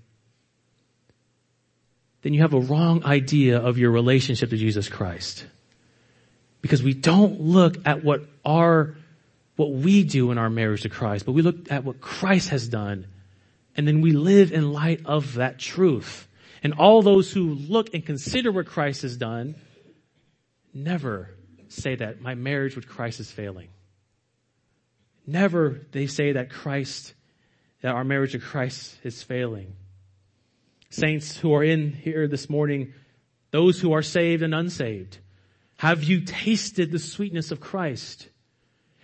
[2.21, 5.45] then you have a wrong idea of your relationship to Jesus Christ.
[6.67, 8.97] Because we don't look at what our,
[9.55, 12.67] what we do in our marriage to Christ, but we look at what Christ has
[12.67, 13.07] done.
[13.77, 16.27] And then we live in light of that truth.
[16.61, 19.55] And all those who look and consider what Christ has done
[20.73, 21.29] never
[21.69, 23.69] say that my marriage with Christ is failing.
[25.25, 27.13] Never they say that Christ,
[27.81, 29.73] that our marriage with Christ is failing.
[30.89, 32.93] Saints who are in here this morning,
[33.51, 35.19] those who are saved and unsaved,
[35.77, 38.27] have you tasted the sweetness of Christ?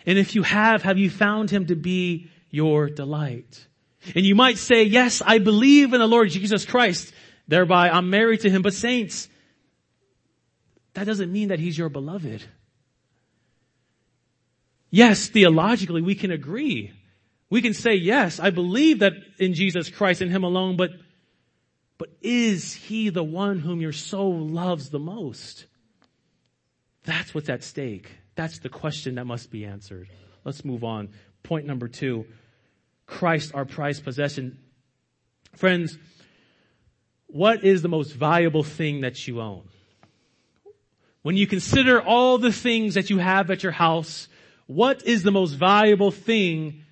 [0.06, 3.68] And if you have, have you found him to be your delight?
[4.16, 7.14] And you might say, yes, I believe in the Lord Jesus Christ.
[7.48, 8.62] Thereby I'm married to him.
[8.62, 9.30] But saints,
[10.94, 12.44] that doesn't mean that he's your beloved.
[14.90, 16.92] Yes, theologically we can agree.
[17.50, 20.92] We can say, yes, I believe that in Jesus Christ and him alone, but,
[21.98, 25.66] but is he the one whom your soul loves the most?
[27.06, 28.10] That's what's at stake.
[28.36, 30.10] That's the question that must be answered.
[30.44, 31.10] Let's move on.
[31.44, 32.26] Point number two.
[33.06, 34.58] Christ, our prized possession.
[35.56, 35.98] Friends,
[37.28, 39.64] what is the most valuable thing that you own?
[41.24, 44.28] when you consider all the things that you have at your house,
[44.68, 46.84] what is the most valuable thing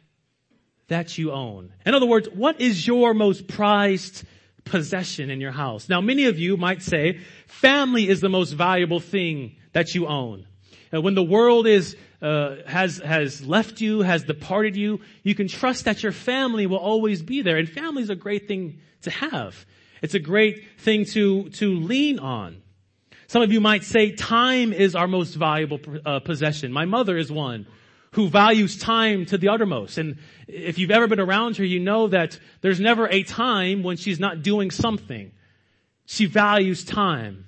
[0.88, 1.72] that you own?
[1.86, 4.24] In other words, what is your most prized
[4.64, 5.90] possession in your house?
[5.90, 10.46] Now, many of you might say family is the most valuable thing that you own.
[10.94, 15.48] Uh, when the world is uh, has has left you, has departed you, you can
[15.48, 17.58] trust that your family will always be there.
[17.58, 19.66] And family is a great thing to have.
[20.02, 22.62] It's a great thing to to lean on.
[23.28, 26.74] Some of you might say time is our most valuable uh, possession.
[26.74, 27.66] My mother is one
[28.14, 29.98] who values time to the uttermost.
[29.98, 33.96] And if you've ever been around her, you know that there's never a time when
[33.96, 35.32] she's not doing something.
[36.06, 37.46] She values time.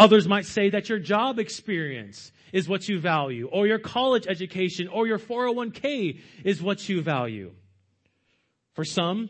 [0.00, 4.88] Others might say that your job experience is what you value, or your college education,
[4.88, 7.52] or your 401k is what you value.
[8.72, 9.28] For some,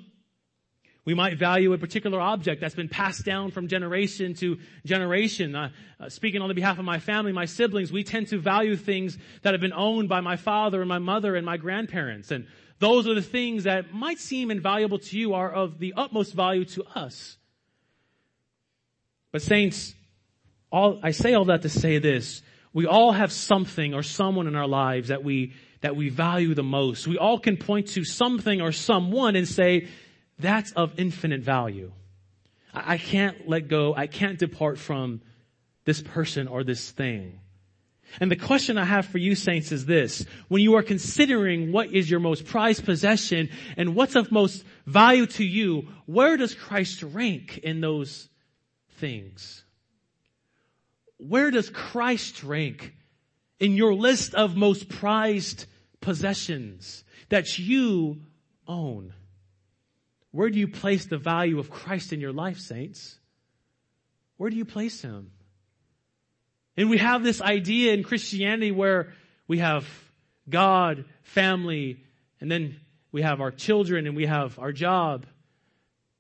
[1.05, 5.57] we might value a particular object that's been passed down from generation to generation.
[5.57, 8.77] Uh, uh, speaking on the behalf of my family, my siblings, we tend to value
[8.77, 12.31] things that have been owned by my father and my mother and my grandparents.
[12.31, 12.47] And
[12.79, 16.65] those are the things that might seem invaluable to you are of the utmost value
[16.67, 17.39] to us.
[19.33, 19.97] But saints,
[20.71, 22.43] all, I say all that to say this.
[22.73, 26.63] We all have something or someone in our lives that we, that we value the
[26.63, 27.07] most.
[27.07, 29.89] We all can point to something or someone and say,
[30.39, 31.93] that's of infinite value.
[32.73, 33.95] I can't let go.
[33.97, 35.21] I can't depart from
[35.85, 37.41] this person or this thing.
[38.21, 40.25] And the question I have for you saints is this.
[40.49, 45.27] When you are considering what is your most prized possession and what's of most value
[45.27, 48.29] to you, where does Christ rank in those
[48.97, 49.65] things?
[51.21, 52.95] Where does Christ rank
[53.59, 55.67] in your list of most prized
[56.01, 58.23] possessions that you
[58.67, 59.13] own?
[60.31, 63.19] Where do you place the value of Christ in your life, saints?
[64.39, 65.33] Where do you place him?
[66.77, 69.13] And we have this idea in Christianity where
[69.47, 69.87] we have
[70.49, 72.03] God, family,
[72.41, 72.81] and then
[73.13, 75.27] we have our children and we have our job.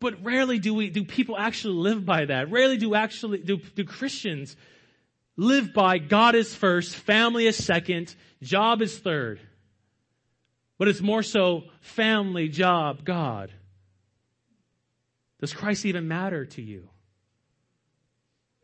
[0.01, 2.51] But rarely do we, do people actually live by that.
[2.51, 4.57] Rarely do actually, do, do Christians
[5.37, 9.41] live by God is first, family is second, job is third.
[10.79, 13.53] But it's more so family, job, God.
[15.41, 16.89] Does Christ even matter to you?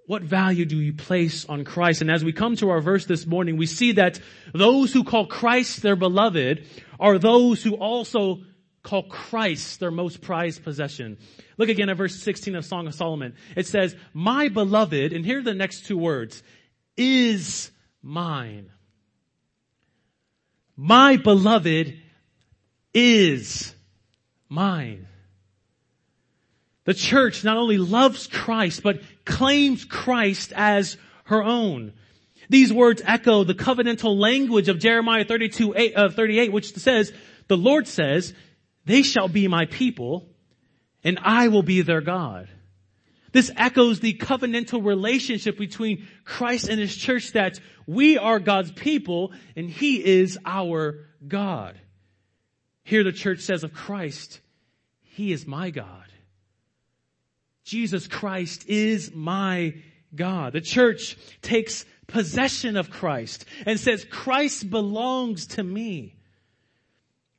[0.06, 2.00] What value do you place on Christ?
[2.00, 4.20] And as we come to our verse this morning, we see that
[4.54, 6.64] those who call Christ their beloved
[7.00, 8.42] are those who also
[8.86, 11.18] call Christ their most prized possession.
[11.58, 13.34] Look again at verse 16 of Song of Solomon.
[13.56, 16.40] It says, my beloved, and here are the next two words,
[16.96, 18.70] is mine.
[20.76, 21.98] My beloved
[22.94, 23.74] is
[24.48, 25.08] mine.
[26.84, 31.92] The church not only loves Christ, but claims Christ as her own.
[32.48, 37.12] These words echo the covenantal language of Jeremiah 32, 8, uh, 38, which says,
[37.48, 38.32] the Lord says,
[38.86, 40.28] they shall be my people
[41.04, 42.48] and I will be their God.
[43.32, 49.32] This echoes the covenantal relationship between Christ and His church that we are God's people
[49.54, 51.78] and He is our God.
[52.82, 54.40] Here the church says of Christ,
[55.02, 56.06] He is my God.
[57.64, 59.74] Jesus Christ is my
[60.14, 60.52] God.
[60.52, 66.15] The church takes possession of Christ and says, Christ belongs to me.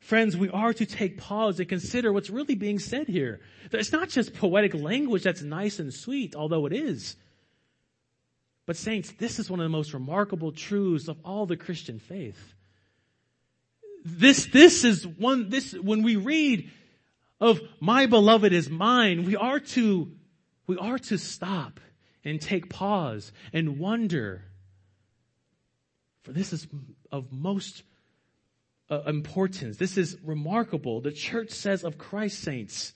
[0.07, 3.41] Friends, we are to take pause and consider what's really being said here.
[3.73, 7.17] It's not just poetic language that's nice and sweet, although it is.
[8.65, 12.53] But saints, this is one of the most remarkable truths of all the Christian faith.
[14.05, 16.71] This, this is one, this, when we read
[17.41, 20.09] of my beloved is mine, we are to
[20.67, 21.81] we are to stop
[22.23, 24.45] and take pause and wonder.
[26.21, 26.65] For this is
[27.11, 27.83] of most
[28.89, 29.77] uh, importance.
[29.77, 31.01] This is remarkable.
[31.01, 32.93] The church says of Christ saints,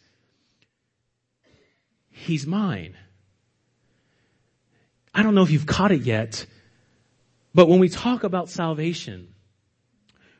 [2.09, 2.97] He's mine.
[5.13, 6.45] I don't know if you've caught it yet,
[7.53, 9.33] but when we talk about salvation,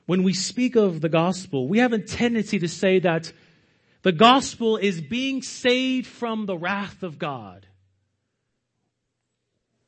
[0.05, 3.31] when we speak of the gospel, we have a tendency to say that
[4.01, 7.67] the gospel is being saved from the wrath of God.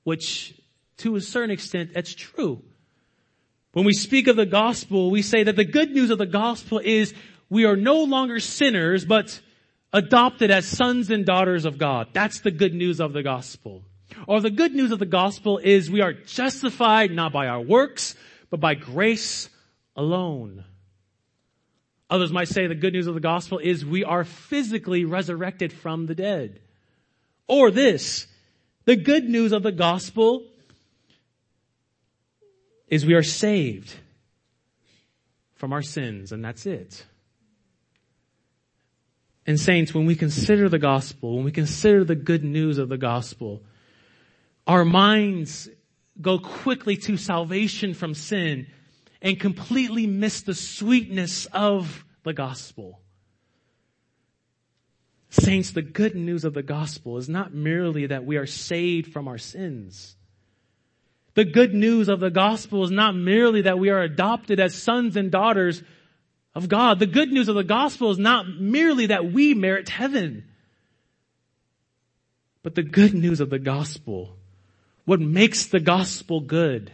[0.04, 0.54] Which,
[0.98, 2.64] to a certain extent, that's true.
[3.74, 6.80] When we speak of the gospel, we say that the good news of the gospel
[6.80, 7.14] is
[7.50, 9.42] we are no longer sinners, but
[9.92, 12.10] adopted as sons and daughters of God.
[12.14, 13.84] That's the good news of the gospel.
[14.28, 18.16] Or the good news of the gospel is we are justified not by our works,
[18.52, 19.50] but by grace
[19.96, 20.66] alone.
[22.12, 26.06] Others might say the good news of the gospel is we are physically resurrected from
[26.06, 26.62] the dead.
[27.48, 28.28] Or this,
[28.86, 30.46] the good news of the gospel
[32.94, 33.92] is we are saved
[35.56, 37.04] from our sins, and that's it.
[39.48, 42.98] And saints, when we consider the gospel, when we consider the good news of the
[43.00, 43.64] gospel,
[44.68, 45.70] our minds
[46.22, 48.68] go quickly to salvation from sin
[49.24, 53.02] and completely miss the sweetness of the gospel.
[55.32, 59.28] Saints, the good news of the gospel is not merely that we are saved from
[59.28, 60.16] our sins.
[61.36, 65.16] The good news of the gospel is not merely that we are adopted as sons
[65.16, 65.82] and daughters
[66.54, 67.00] of God.
[67.00, 70.46] The good news of the gospel is not merely that we merit heaven.
[72.62, 74.38] But the good news of the gospel,
[75.06, 76.92] what makes the gospel good,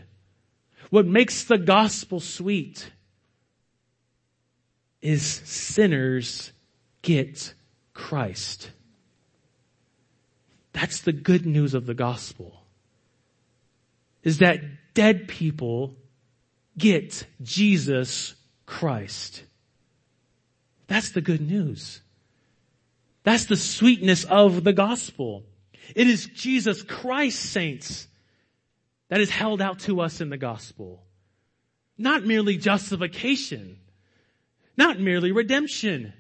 [0.90, 2.92] what makes the gospel sweet,
[5.02, 6.52] is sinners
[7.02, 7.54] get
[7.94, 8.72] Christ.
[10.74, 12.59] That's the good news of the gospel.
[14.24, 15.96] Is that dead people
[16.78, 19.44] get Jesus Christ.
[20.88, 22.02] That's the good news.
[23.24, 25.44] That's the sweetness of the gospel.
[25.96, 28.08] It is Jesus Christ, saints,
[29.10, 31.04] that is held out to us in the gospel.
[31.98, 33.78] Not merely justification,
[34.78, 36.14] not merely redemption,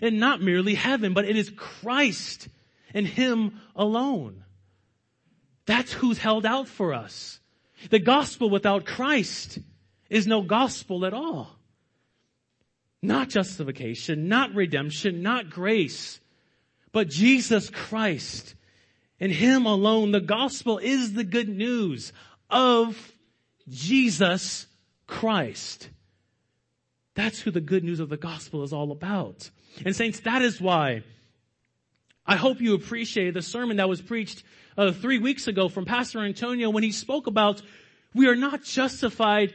[0.00, 2.48] and not merely heaven, but it is Christ
[2.94, 4.44] and Him alone.
[5.66, 7.40] That's who's held out for us.
[7.90, 9.58] The gospel without Christ
[10.08, 11.56] is no gospel at all.
[13.02, 16.20] Not justification, not redemption, not grace,
[16.92, 18.54] but Jesus Christ
[19.18, 20.12] In Him alone.
[20.12, 22.12] The gospel is the good news
[22.50, 23.14] of
[23.68, 24.66] Jesus
[25.06, 25.88] Christ.
[27.14, 29.50] That's who the good news of the gospel is all about.
[29.84, 31.02] And saints, that is why
[32.26, 34.42] I hope you appreciate the sermon that was preached
[34.76, 37.62] uh, three weeks ago from Pastor Antonio when he spoke about
[38.14, 39.52] we are not justified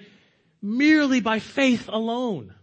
[0.61, 2.53] merely by faith alone.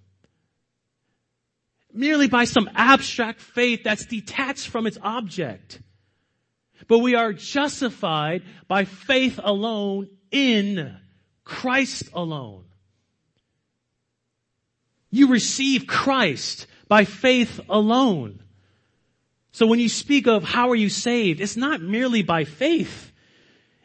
[1.93, 5.81] Merely by some abstract faith that's detached from its object.
[6.87, 10.97] But we are justified by faith alone in
[11.43, 12.65] Christ alone.
[15.11, 18.43] You receive Christ by faith alone.
[19.59, 23.11] So when you speak of how are you saved, it's not merely by faith.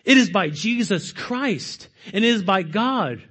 [0.05, 3.23] It is by Jesus Christ and it is by God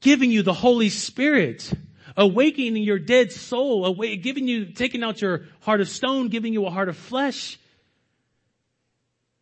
[0.00, 1.70] giving you the Holy Spirit,
[2.16, 6.70] awakening your dead soul, giving you, taking out your heart of stone, giving you a
[6.70, 7.58] heart of flesh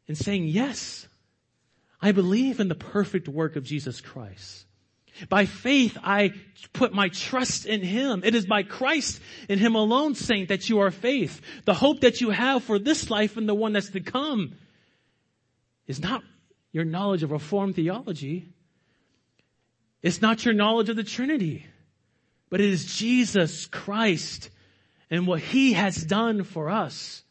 [0.09, 1.07] and saying, yes,
[2.03, 4.67] I believe in the perfect work of Jesus Christ.
[5.29, 6.33] By faith, I
[6.73, 8.23] put my trust in Him.
[8.25, 11.41] It is by Christ and Him alone, saint, that you are faith.
[11.65, 14.55] The hope that you have for this life and the one that's to come
[15.87, 16.23] is not
[16.73, 18.49] your knowledge of Reformed theology.
[20.03, 21.67] It's not your knowledge of the Trinity,
[22.51, 24.51] but it is Jesus Christ
[25.11, 27.23] and what He has done for us.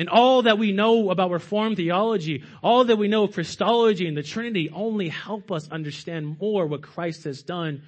[0.00, 4.16] And all that we know about Reformed theology, all that we know of Christology and
[4.16, 7.82] the Trinity only help us understand more what Christ has done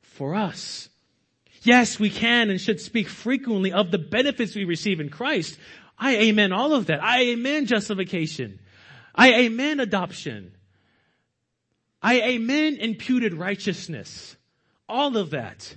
[0.00, 0.88] for us.
[1.62, 5.56] Yes, we can and should speak frequently of the benefits we receive in Christ.
[5.96, 7.00] I amen all of that.
[7.00, 8.58] I amen justification.
[9.14, 10.56] I amen adoption.
[12.02, 14.34] I amen imputed righteousness.
[14.88, 15.76] All of that.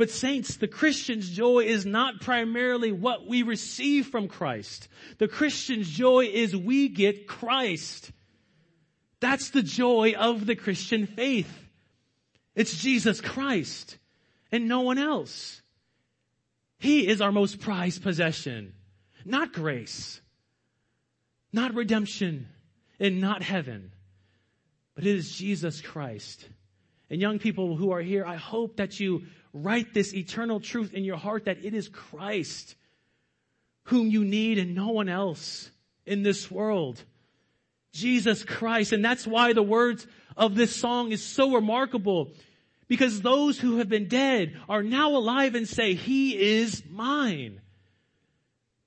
[0.00, 4.88] But saints, the Christian's joy is not primarily what we receive from Christ.
[5.18, 8.10] The Christian's joy is we get Christ.
[9.20, 11.54] That's the joy of the Christian faith.
[12.54, 13.98] It's Jesus Christ
[14.50, 15.60] and no one else.
[16.78, 18.72] He is our most prized possession.
[19.26, 20.22] Not grace,
[21.52, 22.48] not redemption,
[22.98, 23.92] and not heaven,
[24.94, 26.48] but it is Jesus Christ.
[27.10, 31.04] And young people who are here, I hope that you write this eternal truth in
[31.04, 32.76] your heart that it is Christ
[33.84, 35.70] whom you need and no one else
[36.06, 37.02] in this world.
[37.92, 38.92] Jesus Christ.
[38.92, 42.32] And that's why the words of this song is so remarkable
[42.88, 47.60] because those who have been dead are now alive and say, He is mine.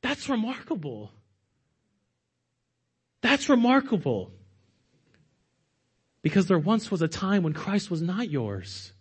[0.01, 1.11] That's remarkable.
[3.22, 4.32] That's remarkable.
[6.22, 8.93] Because there once was a time when Christ was not yours.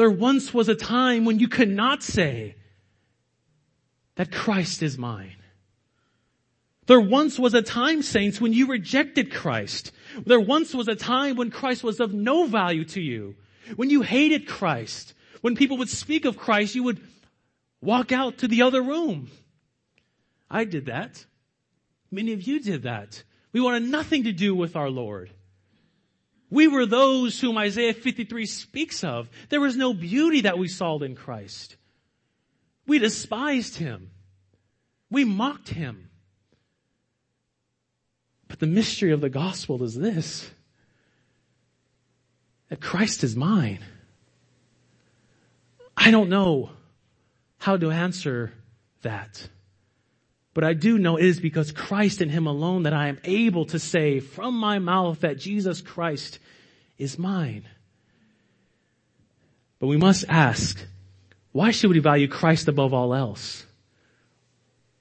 [0.00, 2.54] There once was a time when you could not say
[4.14, 5.36] that Christ is mine.
[6.86, 9.92] There once was a time, saints, when you rejected Christ.
[10.24, 13.36] There once was a time when Christ was of no value to you.
[13.76, 15.12] When you hated Christ.
[15.42, 17.06] When people would speak of Christ, you would
[17.82, 19.30] walk out to the other room.
[20.50, 21.26] I did that.
[22.10, 23.22] Many of you did that.
[23.52, 25.30] We wanted nothing to do with our Lord.
[26.50, 29.30] We were those whom Isaiah 53 speaks of.
[29.48, 31.76] There was no beauty that we saw in Christ.
[32.86, 34.10] We despised him.
[35.10, 36.10] We mocked him.
[38.48, 40.50] But the mystery of the gospel is this
[42.68, 43.80] that Christ is mine.
[45.96, 46.70] I don't know
[47.58, 48.52] how to answer
[49.02, 49.48] that.
[50.52, 53.66] But I do know it is because Christ and Him alone that I am able
[53.66, 56.38] to say from my mouth that Jesus Christ
[56.98, 57.68] is mine.
[59.78, 60.84] But we must ask,
[61.52, 63.64] why should we value Christ above all else?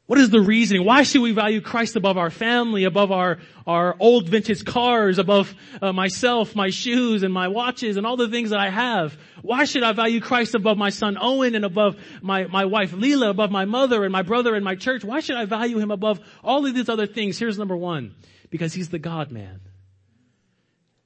[0.09, 0.85] What is the reasoning?
[0.85, 3.37] Why should we value Christ above our family, above our,
[3.67, 5.53] our old vintage cars, above
[5.83, 9.15] uh, myself, my shoes and my watches and all the things that I have?
[9.43, 13.29] Why should I value Christ above my son Owen and above my, my wife Leela,
[13.29, 15.03] above my mother and my brother and my church?
[15.03, 17.37] Why should I value him above all of these other things?
[17.37, 18.15] Here's number one.
[18.49, 19.61] Because he's the God man.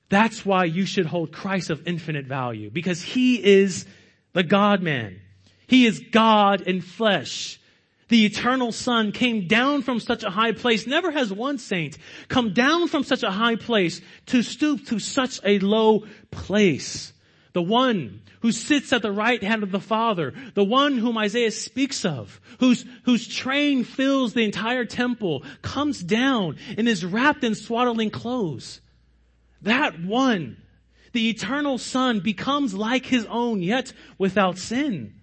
[0.08, 2.70] That's why you should hold Christ of infinite value.
[2.70, 3.86] Because he is
[4.32, 5.20] the God man.
[5.68, 7.60] He is God in flesh
[8.10, 10.86] the eternal son came down from such a high place.
[10.86, 11.98] Never has one saint
[12.28, 17.14] come down from such a high place to stoop to such a low place.
[17.54, 21.52] The one who sits at the right hand of the Father, the one whom Isaiah
[21.52, 27.56] speaks of, whose, whose train fills the entire temple, comes down and is wrapped in
[27.56, 28.82] swaddling clothes.
[29.62, 30.58] That one,
[31.14, 35.14] the eternal son, becomes like his own, yet without sin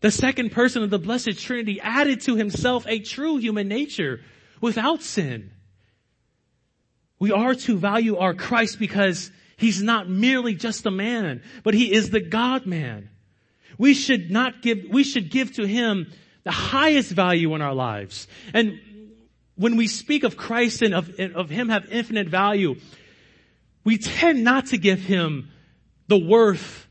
[0.00, 4.20] the second person of the Blessed Trinity added to himself a true human nature
[4.60, 5.50] without sin.
[7.18, 11.92] We are to value our Christ because he's not merely just a man, but he
[11.92, 13.08] is the God man.
[13.78, 16.12] We should not give, we should give to him
[16.44, 18.28] the highest value in our lives.
[18.52, 18.78] And
[19.56, 22.76] when we speak of Christ and of, of him have infinite value,
[23.84, 25.50] we tend not to give him
[26.08, 26.86] the worth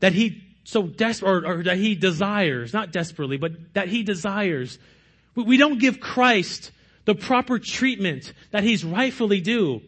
[0.00, 4.78] that he so des- or, or that he desires, not desperately, but that he desires.
[5.34, 6.70] We don't give Christ
[7.06, 9.82] the proper treatment that he's rightfully due.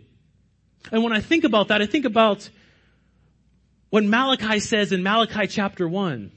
[0.90, 2.50] And when I think about that, I think about
[3.90, 6.32] what Malachi says in Malachi chapter 1,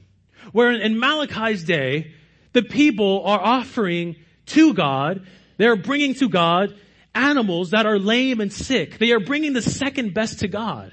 [0.52, 2.14] where in Malachi's day,
[2.52, 4.14] the people are offering
[4.46, 5.26] to God,
[5.56, 6.72] they're bringing to God
[7.16, 8.98] animals that are lame and sick.
[8.98, 10.92] They are bringing the second best to God.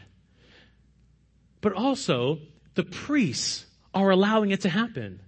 [1.61, 2.39] But also,
[2.75, 5.19] the priests are allowing it to happen.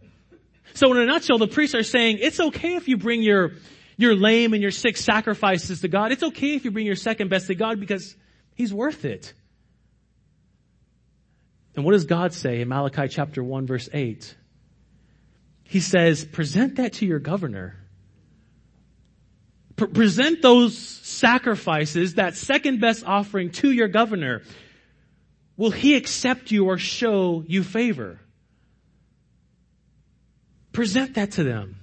[0.74, 3.54] So in a nutshell, the priests are saying, it's okay if you bring your,
[3.98, 6.12] your lame and your sick sacrifices to God.
[6.12, 8.16] It's okay if you bring your second best to God because
[8.56, 9.34] He's worth it.
[11.76, 14.36] And what does God say in Malachi chapter 1 verse 8?
[15.64, 17.76] He says, present that to your governor.
[19.76, 24.43] Pre- present those sacrifices, that second best offering to your governor.
[25.58, 28.20] Will he accept you or show you favor?
[30.72, 31.78] Present that to them.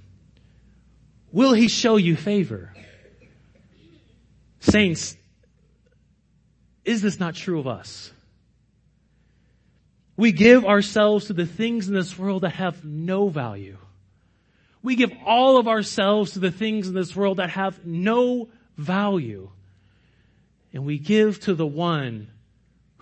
[1.30, 2.74] Will he show you favor?
[4.60, 5.16] Saints,
[6.84, 8.12] is this not true of us?
[10.16, 13.78] We give ourselves to the things in this world that have no value.
[14.82, 19.50] We give all of ourselves to the things in this world that have no value.
[20.74, 22.28] And we give to the one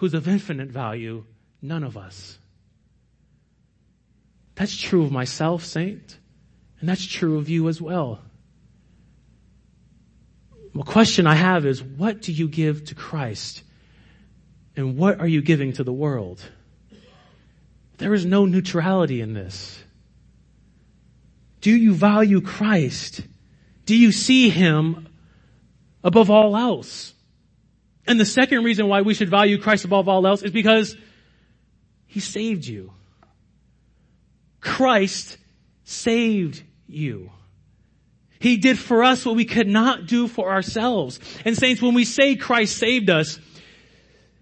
[0.01, 1.23] who's of infinite value,
[1.61, 2.39] none of us.
[4.55, 6.17] That's true of myself, saint,
[6.81, 8.23] and that's true of you as well.
[10.75, 13.63] The question I have is, what do you give to Christ?
[14.75, 16.43] And what are you giving to the world?
[17.99, 19.83] There is no neutrality in this.
[21.61, 23.21] Do you value Christ?
[23.85, 25.09] Do you see Him
[26.03, 27.13] above all else?
[28.11, 30.97] And the second reason why we should value Christ above all else is because
[32.09, 32.93] He saved you.
[34.61, 35.39] Christ
[35.85, 37.31] saved you.
[38.41, 41.21] He did for us what we could not do for ourselves.
[41.45, 43.39] And saints, when we say Christ saved us,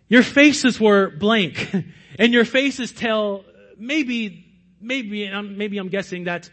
[0.09, 1.71] your faces were blank
[2.19, 3.45] and your faces tell
[3.77, 4.47] maybe,
[4.81, 6.49] maybe, and maybe I'm guessing that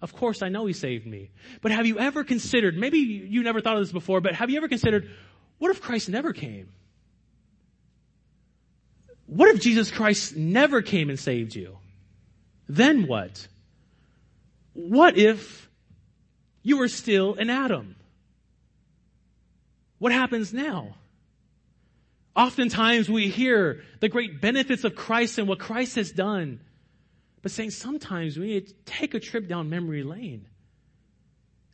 [0.00, 1.30] of course I know He saved me.
[1.62, 4.56] But have you ever considered, maybe you never thought of this before, but have you
[4.58, 5.10] ever considered
[5.60, 6.70] what if Christ never came?
[9.26, 11.76] What if Jesus Christ never came and saved you?
[12.66, 13.46] Then what?
[14.72, 15.68] What if
[16.62, 17.94] you were still an Adam?
[19.98, 20.94] What happens now?
[22.34, 26.60] Oftentimes we hear the great benefits of Christ and what Christ has done.
[27.42, 30.46] But saying sometimes we need to take a trip down memory lane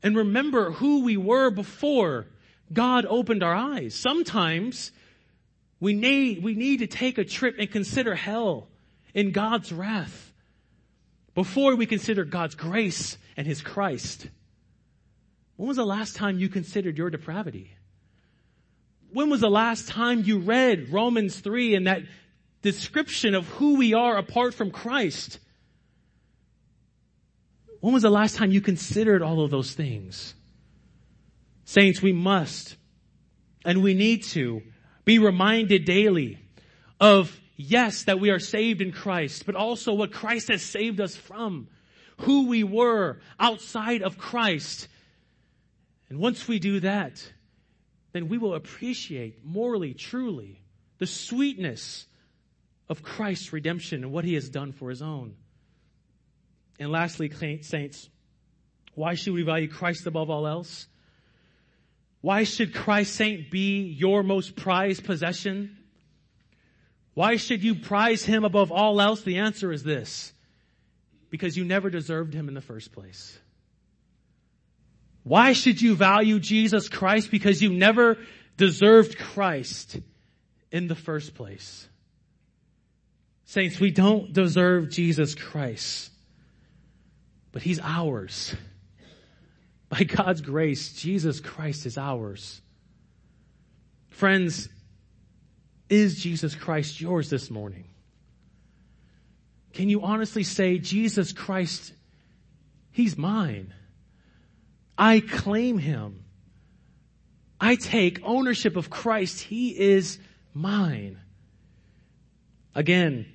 [0.03, 2.27] and remember who we were before
[2.73, 3.95] God opened our eyes.
[3.95, 4.93] Sometimes
[5.81, 8.69] We need, we need to take a trip and consider hell
[9.13, 10.33] in God's wrath
[11.35, 14.29] before we consider God's grace and His Christ.
[15.57, 17.73] When was the last time you considered your depravity?
[19.13, 22.03] When was the last time you read Romans 3 and that
[22.63, 25.39] description of who we are apart from Christ?
[27.81, 30.35] When was the last time you considered all of those things?
[31.67, 32.77] Saints, we must
[33.65, 34.63] and we need to
[35.05, 36.39] be reminded daily
[37.01, 41.17] of yes, that we are saved in Christ, but also what Christ has saved us
[41.17, 41.69] from,
[42.19, 44.87] who we were outside of Christ.
[46.09, 47.33] And once we do that,
[48.13, 50.63] then we will appreciate morally, truly,
[50.99, 52.07] the sweetness
[52.89, 55.35] of Christ's redemption and what he has done for his own.
[56.79, 57.29] And lastly,
[57.63, 58.09] saints,
[58.95, 60.87] why should we value Christ above all else?
[62.27, 65.77] Why should Christ saint be your most prized possession?
[67.15, 69.23] Why should you prize him above all else?
[69.23, 70.33] The answer is this.
[71.31, 73.39] Because you never deserved him in the first place.
[75.23, 77.31] Why should you value Jesus Christ?
[77.31, 78.19] Because you never
[78.57, 79.97] deserved Christ
[80.73, 81.87] in the first place.
[83.45, 86.11] Saints, we don't deserve Jesus Christ,
[87.53, 88.57] but He's ours.
[89.89, 92.61] By God's grace, Jesus Christ is ours.
[94.09, 94.69] Friends,
[95.89, 97.85] is Jesus Christ yours this morning?
[99.73, 101.93] Can you honestly say, Jesus Christ,
[102.91, 103.75] He's mine?
[104.99, 106.25] I claim him.
[107.61, 109.41] I take ownership of Christ.
[109.41, 110.19] He is
[110.55, 111.21] mine.
[112.75, 113.27] Again,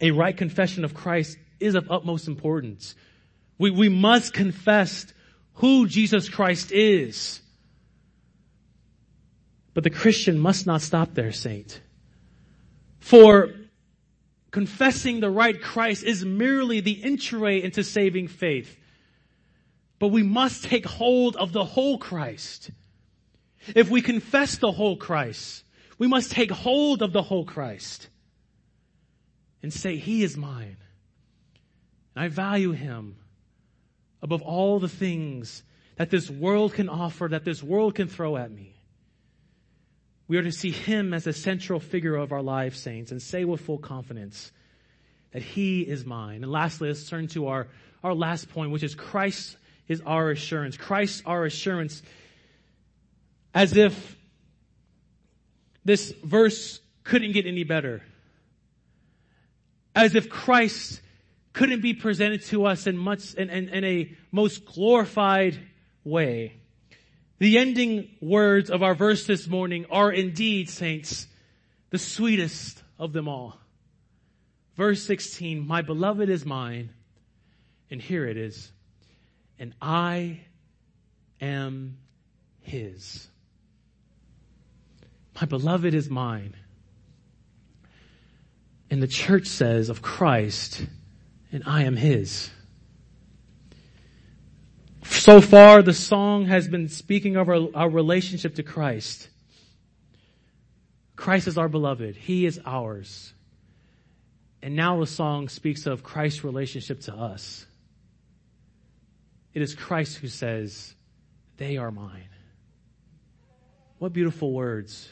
[0.00, 2.94] a right confession of Christ is of utmost importance.
[3.58, 5.06] We, we must confess
[5.54, 7.40] who Jesus Christ is.
[9.74, 11.80] But the Christian must not stop there, saint.
[12.98, 13.50] For
[14.50, 18.76] confessing the right Christ is merely the entry into saving faith.
[19.98, 22.70] But we must take hold of the whole Christ.
[23.74, 25.64] If we confess the whole Christ,
[25.98, 28.08] we must take hold of the whole Christ
[29.62, 30.78] and say, He is mine.
[32.16, 33.16] I value Him
[34.22, 35.62] above all the things
[35.96, 38.74] that this world can offer, that this world can throw at me.
[40.28, 43.44] We are to see Him as a central figure of our lives, saints, and say
[43.44, 44.52] with full confidence
[45.32, 46.42] that He is mine.
[46.42, 47.68] And lastly, let's turn to our,
[48.04, 49.56] our last point, which is Christ
[49.88, 50.76] is our assurance.
[50.76, 52.00] Christ our assurance.
[53.52, 54.16] As if
[55.84, 58.02] this verse couldn't get any better.
[59.94, 61.00] As if Christ
[61.52, 65.58] couldn't be presented to us in much, in, in, in a most glorified
[66.04, 66.54] way.
[67.38, 71.26] The ending words of our verse this morning are indeed, saints,
[71.90, 73.58] the sweetest of them all.
[74.76, 76.90] Verse 16, my beloved is mine,
[77.90, 78.72] and here it is
[79.60, 80.40] and I
[81.40, 81.98] am
[82.62, 83.28] his.
[85.38, 86.56] My beloved is mine.
[88.90, 90.86] And the church says of Christ,
[91.52, 92.50] and I am his.
[95.04, 99.28] So far, the song has been speaking of our, our relationship to Christ.
[101.16, 102.16] Christ is our beloved.
[102.16, 103.34] He is ours.
[104.62, 107.66] And now the song speaks of Christ's relationship to us.
[109.52, 110.94] It is Christ who says,
[111.56, 112.28] they are mine.
[113.98, 115.08] What beautiful words.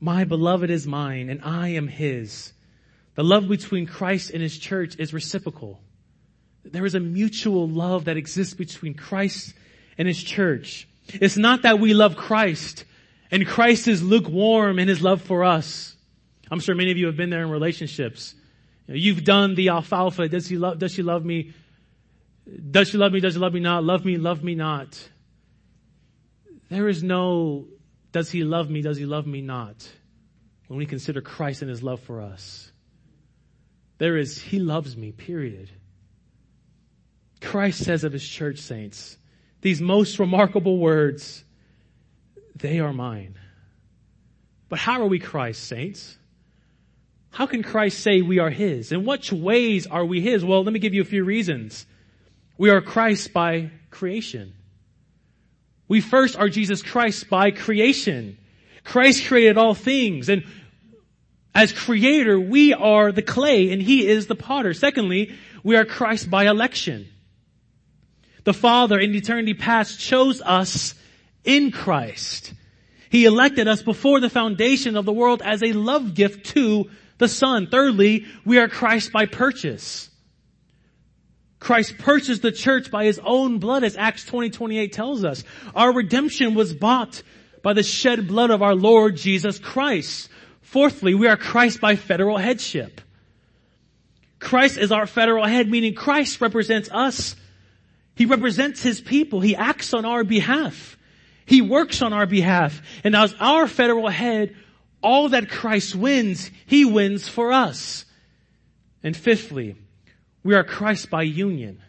[0.00, 2.52] My beloved is mine and I am his.
[3.18, 5.80] The love between Christ and his church is reciprocal.
[6.64, 9.54] There is a mutual love that exists between Christ
[9.98, 10.86] and his church.
[11.08, 12.84] It's not that we love Christ
[13.32, 15.96] and Christ is lukewarm in his love for us.
[16.48, 18.36] I'm sure many of you have been there in relationships.
[18.86, 20.28] You've done the alfalfa.
[20.28, 21.54] Does he love, does she love me?
[22.70, 23.18] Does she love me?
[23.18, 23.82] Does she love me not?
[23.82, 24.96] Love me, love me not.
[26.68, 27.66] There is no,
[28.12, 28.80] does he love me?
[28.80, 29.88] Does he love me not?
[30.68, 32.70] When we consider Christ and his love for us.
[33.98, 35.70] There is, he loves me, period.
[37.40, 39.16] Christ says of his church saints,
[39.60, 41.44] these most remarkable words,
[42.54, 43.36] they are mine.
[44.68, 46.16] But how are we Christ saints?
[47.30, 48.92] How can Christ say we are his?
[48.92, 50.44] In which ways are we his?
[50.44, 51.86] Well, let me give you a few reasons.
[52.56, 54.54] We are Christ by creation.
[55.86, 58.38] We first are Jesus Christ by creation.
[58.84, 60.44] Christ created all things and
[61.58, 64.72] as creator, we are the clay and he is the potter.
[64.72, 65.34] Secondly,
[65.64, 67.08] we are Christ by election.
[68.44, 70.94] The Father in eternity past chose us
[71.42, 72.54] in Christ.
[73.10, 77.26] He elected us before the foundation of the world as a love gift to the
[77.26, 77.66] Son.
[77.66, 80.10] Thirdly, we are Christ by purchase.
[81.58, 85.42] Christ purchased the church by his own blood as Acts 20, 28 tells us.
[85.74, 87.20] Our redemption was bought
[87.64, 90.28] by the shed blood of our Lord Jesus Christ.
[90.68, 93.00] Fourthly, we are Christ by federal headship.
[94.38, 97.34] Christ is our federal head, meaning Christ represents us.
[98.14, 99.40] He represents his people.
[99.40, 100.98] He acts on our behalf.
[101.46, 102.82] He works on our behalf.
[103.02, 104.54] And as our federal head,
[105.02, 108.04] all that Christ wins, he wins for us.
[109.02, 109.74] And fifthly,
[110.44, 111.80] we are Christ by union.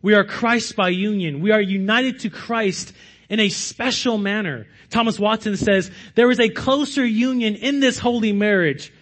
[0.00, 1.42] We are Christ by union.
[1.42, 2.94] We are united to Christ
[3.28, 4.66] in a special manner.
[4.90, 8.92] Thomas Watson says, there is a closer union in this holy marriage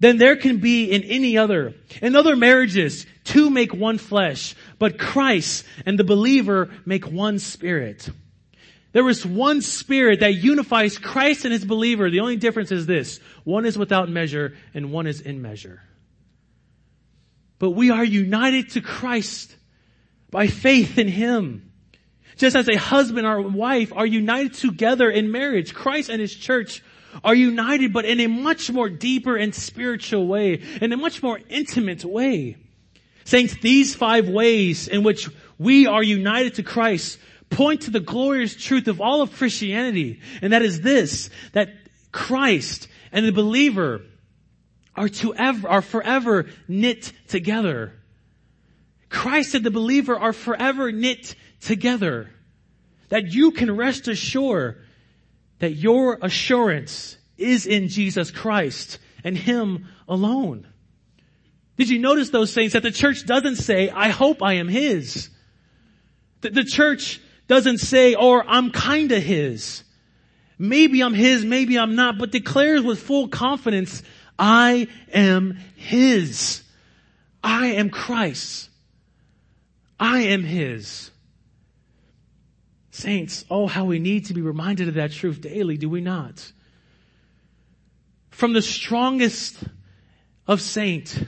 [0.00, 1.74] than there can be in any other.
[2.02, 8.08] In other marriages, two make one flesh, but Christ and the believer make one spirit.
[8.92, 12.10] There is one spirit that unifies Christ and his believer.
[12.10, 13.20] The only difference is this.
[13.44, 15.82] One is without measure and one is in measure.
[17.58, 19.54] But we are united to Christ
[20.30, 21.65] by faith in him.
[22.36, 26.82] Just as a husband or wife are united together in marriage, Christ and his church
[27.24, 31.40] are united, but in a much more deeper and spiritual way, in a much more
[31.48, 32.56] intimate way.
[33.24, 35.28] Saints, these five ways in which
[35.58, 37.18] we are united to Christ
[37.48, 41.70] point to the glorious truth of all of Christianity, and that is this, that
[42.12, 44.02] Christ and the believer
[44.94, 47.92] are to ever, are forever knit together.
[49.08, 51.34] Christ and the believer are forever knit
[51.66, 52.30] together.
[53.10, 54.82] That you can rest assured
[55.58, 60.66] that your assurance is in Jesus Christ and Him alone.
[61.76, 65.28] Did you notice those things that the church doesn't say, I hope I am His?
[66.40, 69.84] The, the church doesn't say, or I'm kinda His.
[70.58, 74.02] Maybe I'm His, maybe I'm not, but declares with full confidence,
[74.38, 76.62] I am His.
[77.44, 78.70] I am Christ.
[80.00, 81.10] I am His.
[82.96, 86.50] Saints, oh, how we need to be reminded of that truth daily, do we not?
[88.30, 89.62] From the strongest
[90.46, 91.22] of saint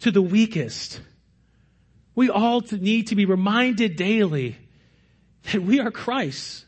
[0.00, 1.00] to the weakest,
[2.14, 4.58] we all need to be reminded daily
[5.52, 6.66] that we are Christ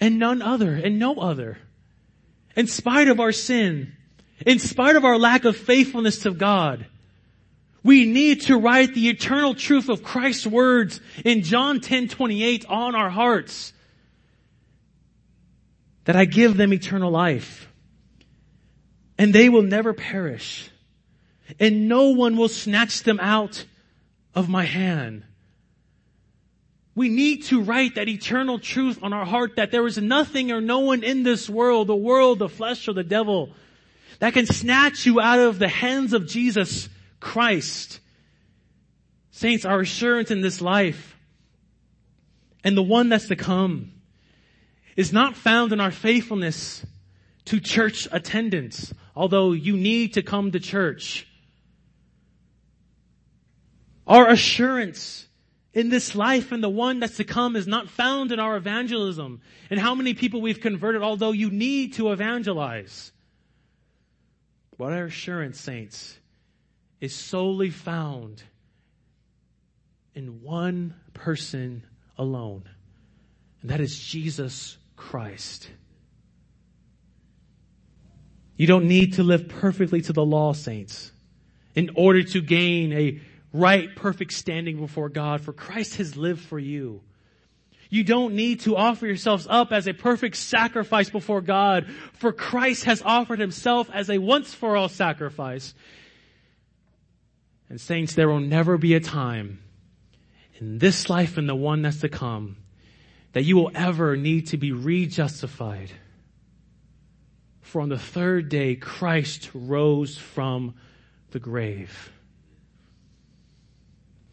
[0.00, 1.58] and none other and no other.
[2.56, 3.92] In spite of our sin,
[4.44, 6.84] in spite of our lack of faithfulness to God,
[7.84, 12.94] we need to write the eternal truth of Christ's words in John 10, 28 on
[12.94, 13.74] our hearts.
[16.06, 17.68] That I give them eternal life.
[19.18, 20.70] And they will never perish.
[21.60, 23.66] And no one will snatch them out
[24.34, 25.24] of my hand.
[26.94, 30.62] We need to write that eternal truth on our heart that there is nothing or
[30.62, 33.50] no one in this world, the world, the flesh, or the devil,
[34.20, 36.88] that can snatch you out of the hands of Jesus
[37.24, 38.00] Christ.
[39.30, 41.16] Saints, our assurance in this life
[42.62, 43.92] and the one that's to come
[44.94, 46.84] is not found in our faithfulness
[47.46, 51.26] to church attendance, although you need to come to church.
[54.06, 55.26] Our assurance
[55.72, 59.40] in this life and the one that's to come is not found in our evangelism
[59.70, 63.12] and how many people we've converted, although you need to evangelize.
[64.76, 66.18] But our assurance, saints,
[67.04, 68.42] is solely found
[70.14, 71.84] in one person
[72.16, 72.64] alone,
[73.60, 75.68] and that is Jesus Christ.
[78.56, 81.12] You don't need to live perfectly to the law, saints,
[81.74, 83.20] in order to gain a
[83.52, 87.02] right, perfect standing before God, for Christ has lived for you.
[87.90, 92.84] You don't need to offer yourselves up as a perfect sacrifice before God, for Christ
[92.84, 95.74] has offered himself as a once for all sacrifice.
[97.68, 99.60] And saints, there will never be a time
[100.58, 102.56] in this life and the one that's to come
[103.32, 105.90] that you will ever need to be rejustified.
[107.60, 110.74] For on the third day, Christ rose from
[111.32, 112.12] the grave.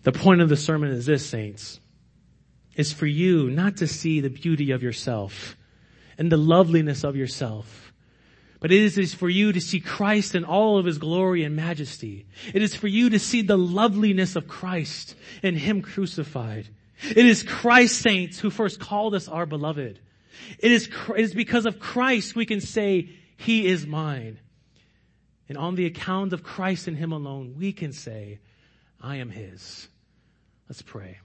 [0.03, 1.79] The point of the sermon is this, saints,
[2.75, 5.57] is for you not to see the beauty of yourself
[6.19, 7.80] and the loveliness of yourself,
[8.61, 12.27] but it is for you to see Christ in all of his glory and majesty.
[12.53, 16.69] It is for you to see the loveliness of Christ and him crucified.
[17.03, 19.99] It is Christ saints who first called us our beloved.
[20.59, 24.39] It is, it is because of Christ we can say, he is mine.
[25.49, 28.37] And on the account of Christ and him alone, we can say,
[29.01, 29.87] I am his.
[30.69, 31.17] Let's pray.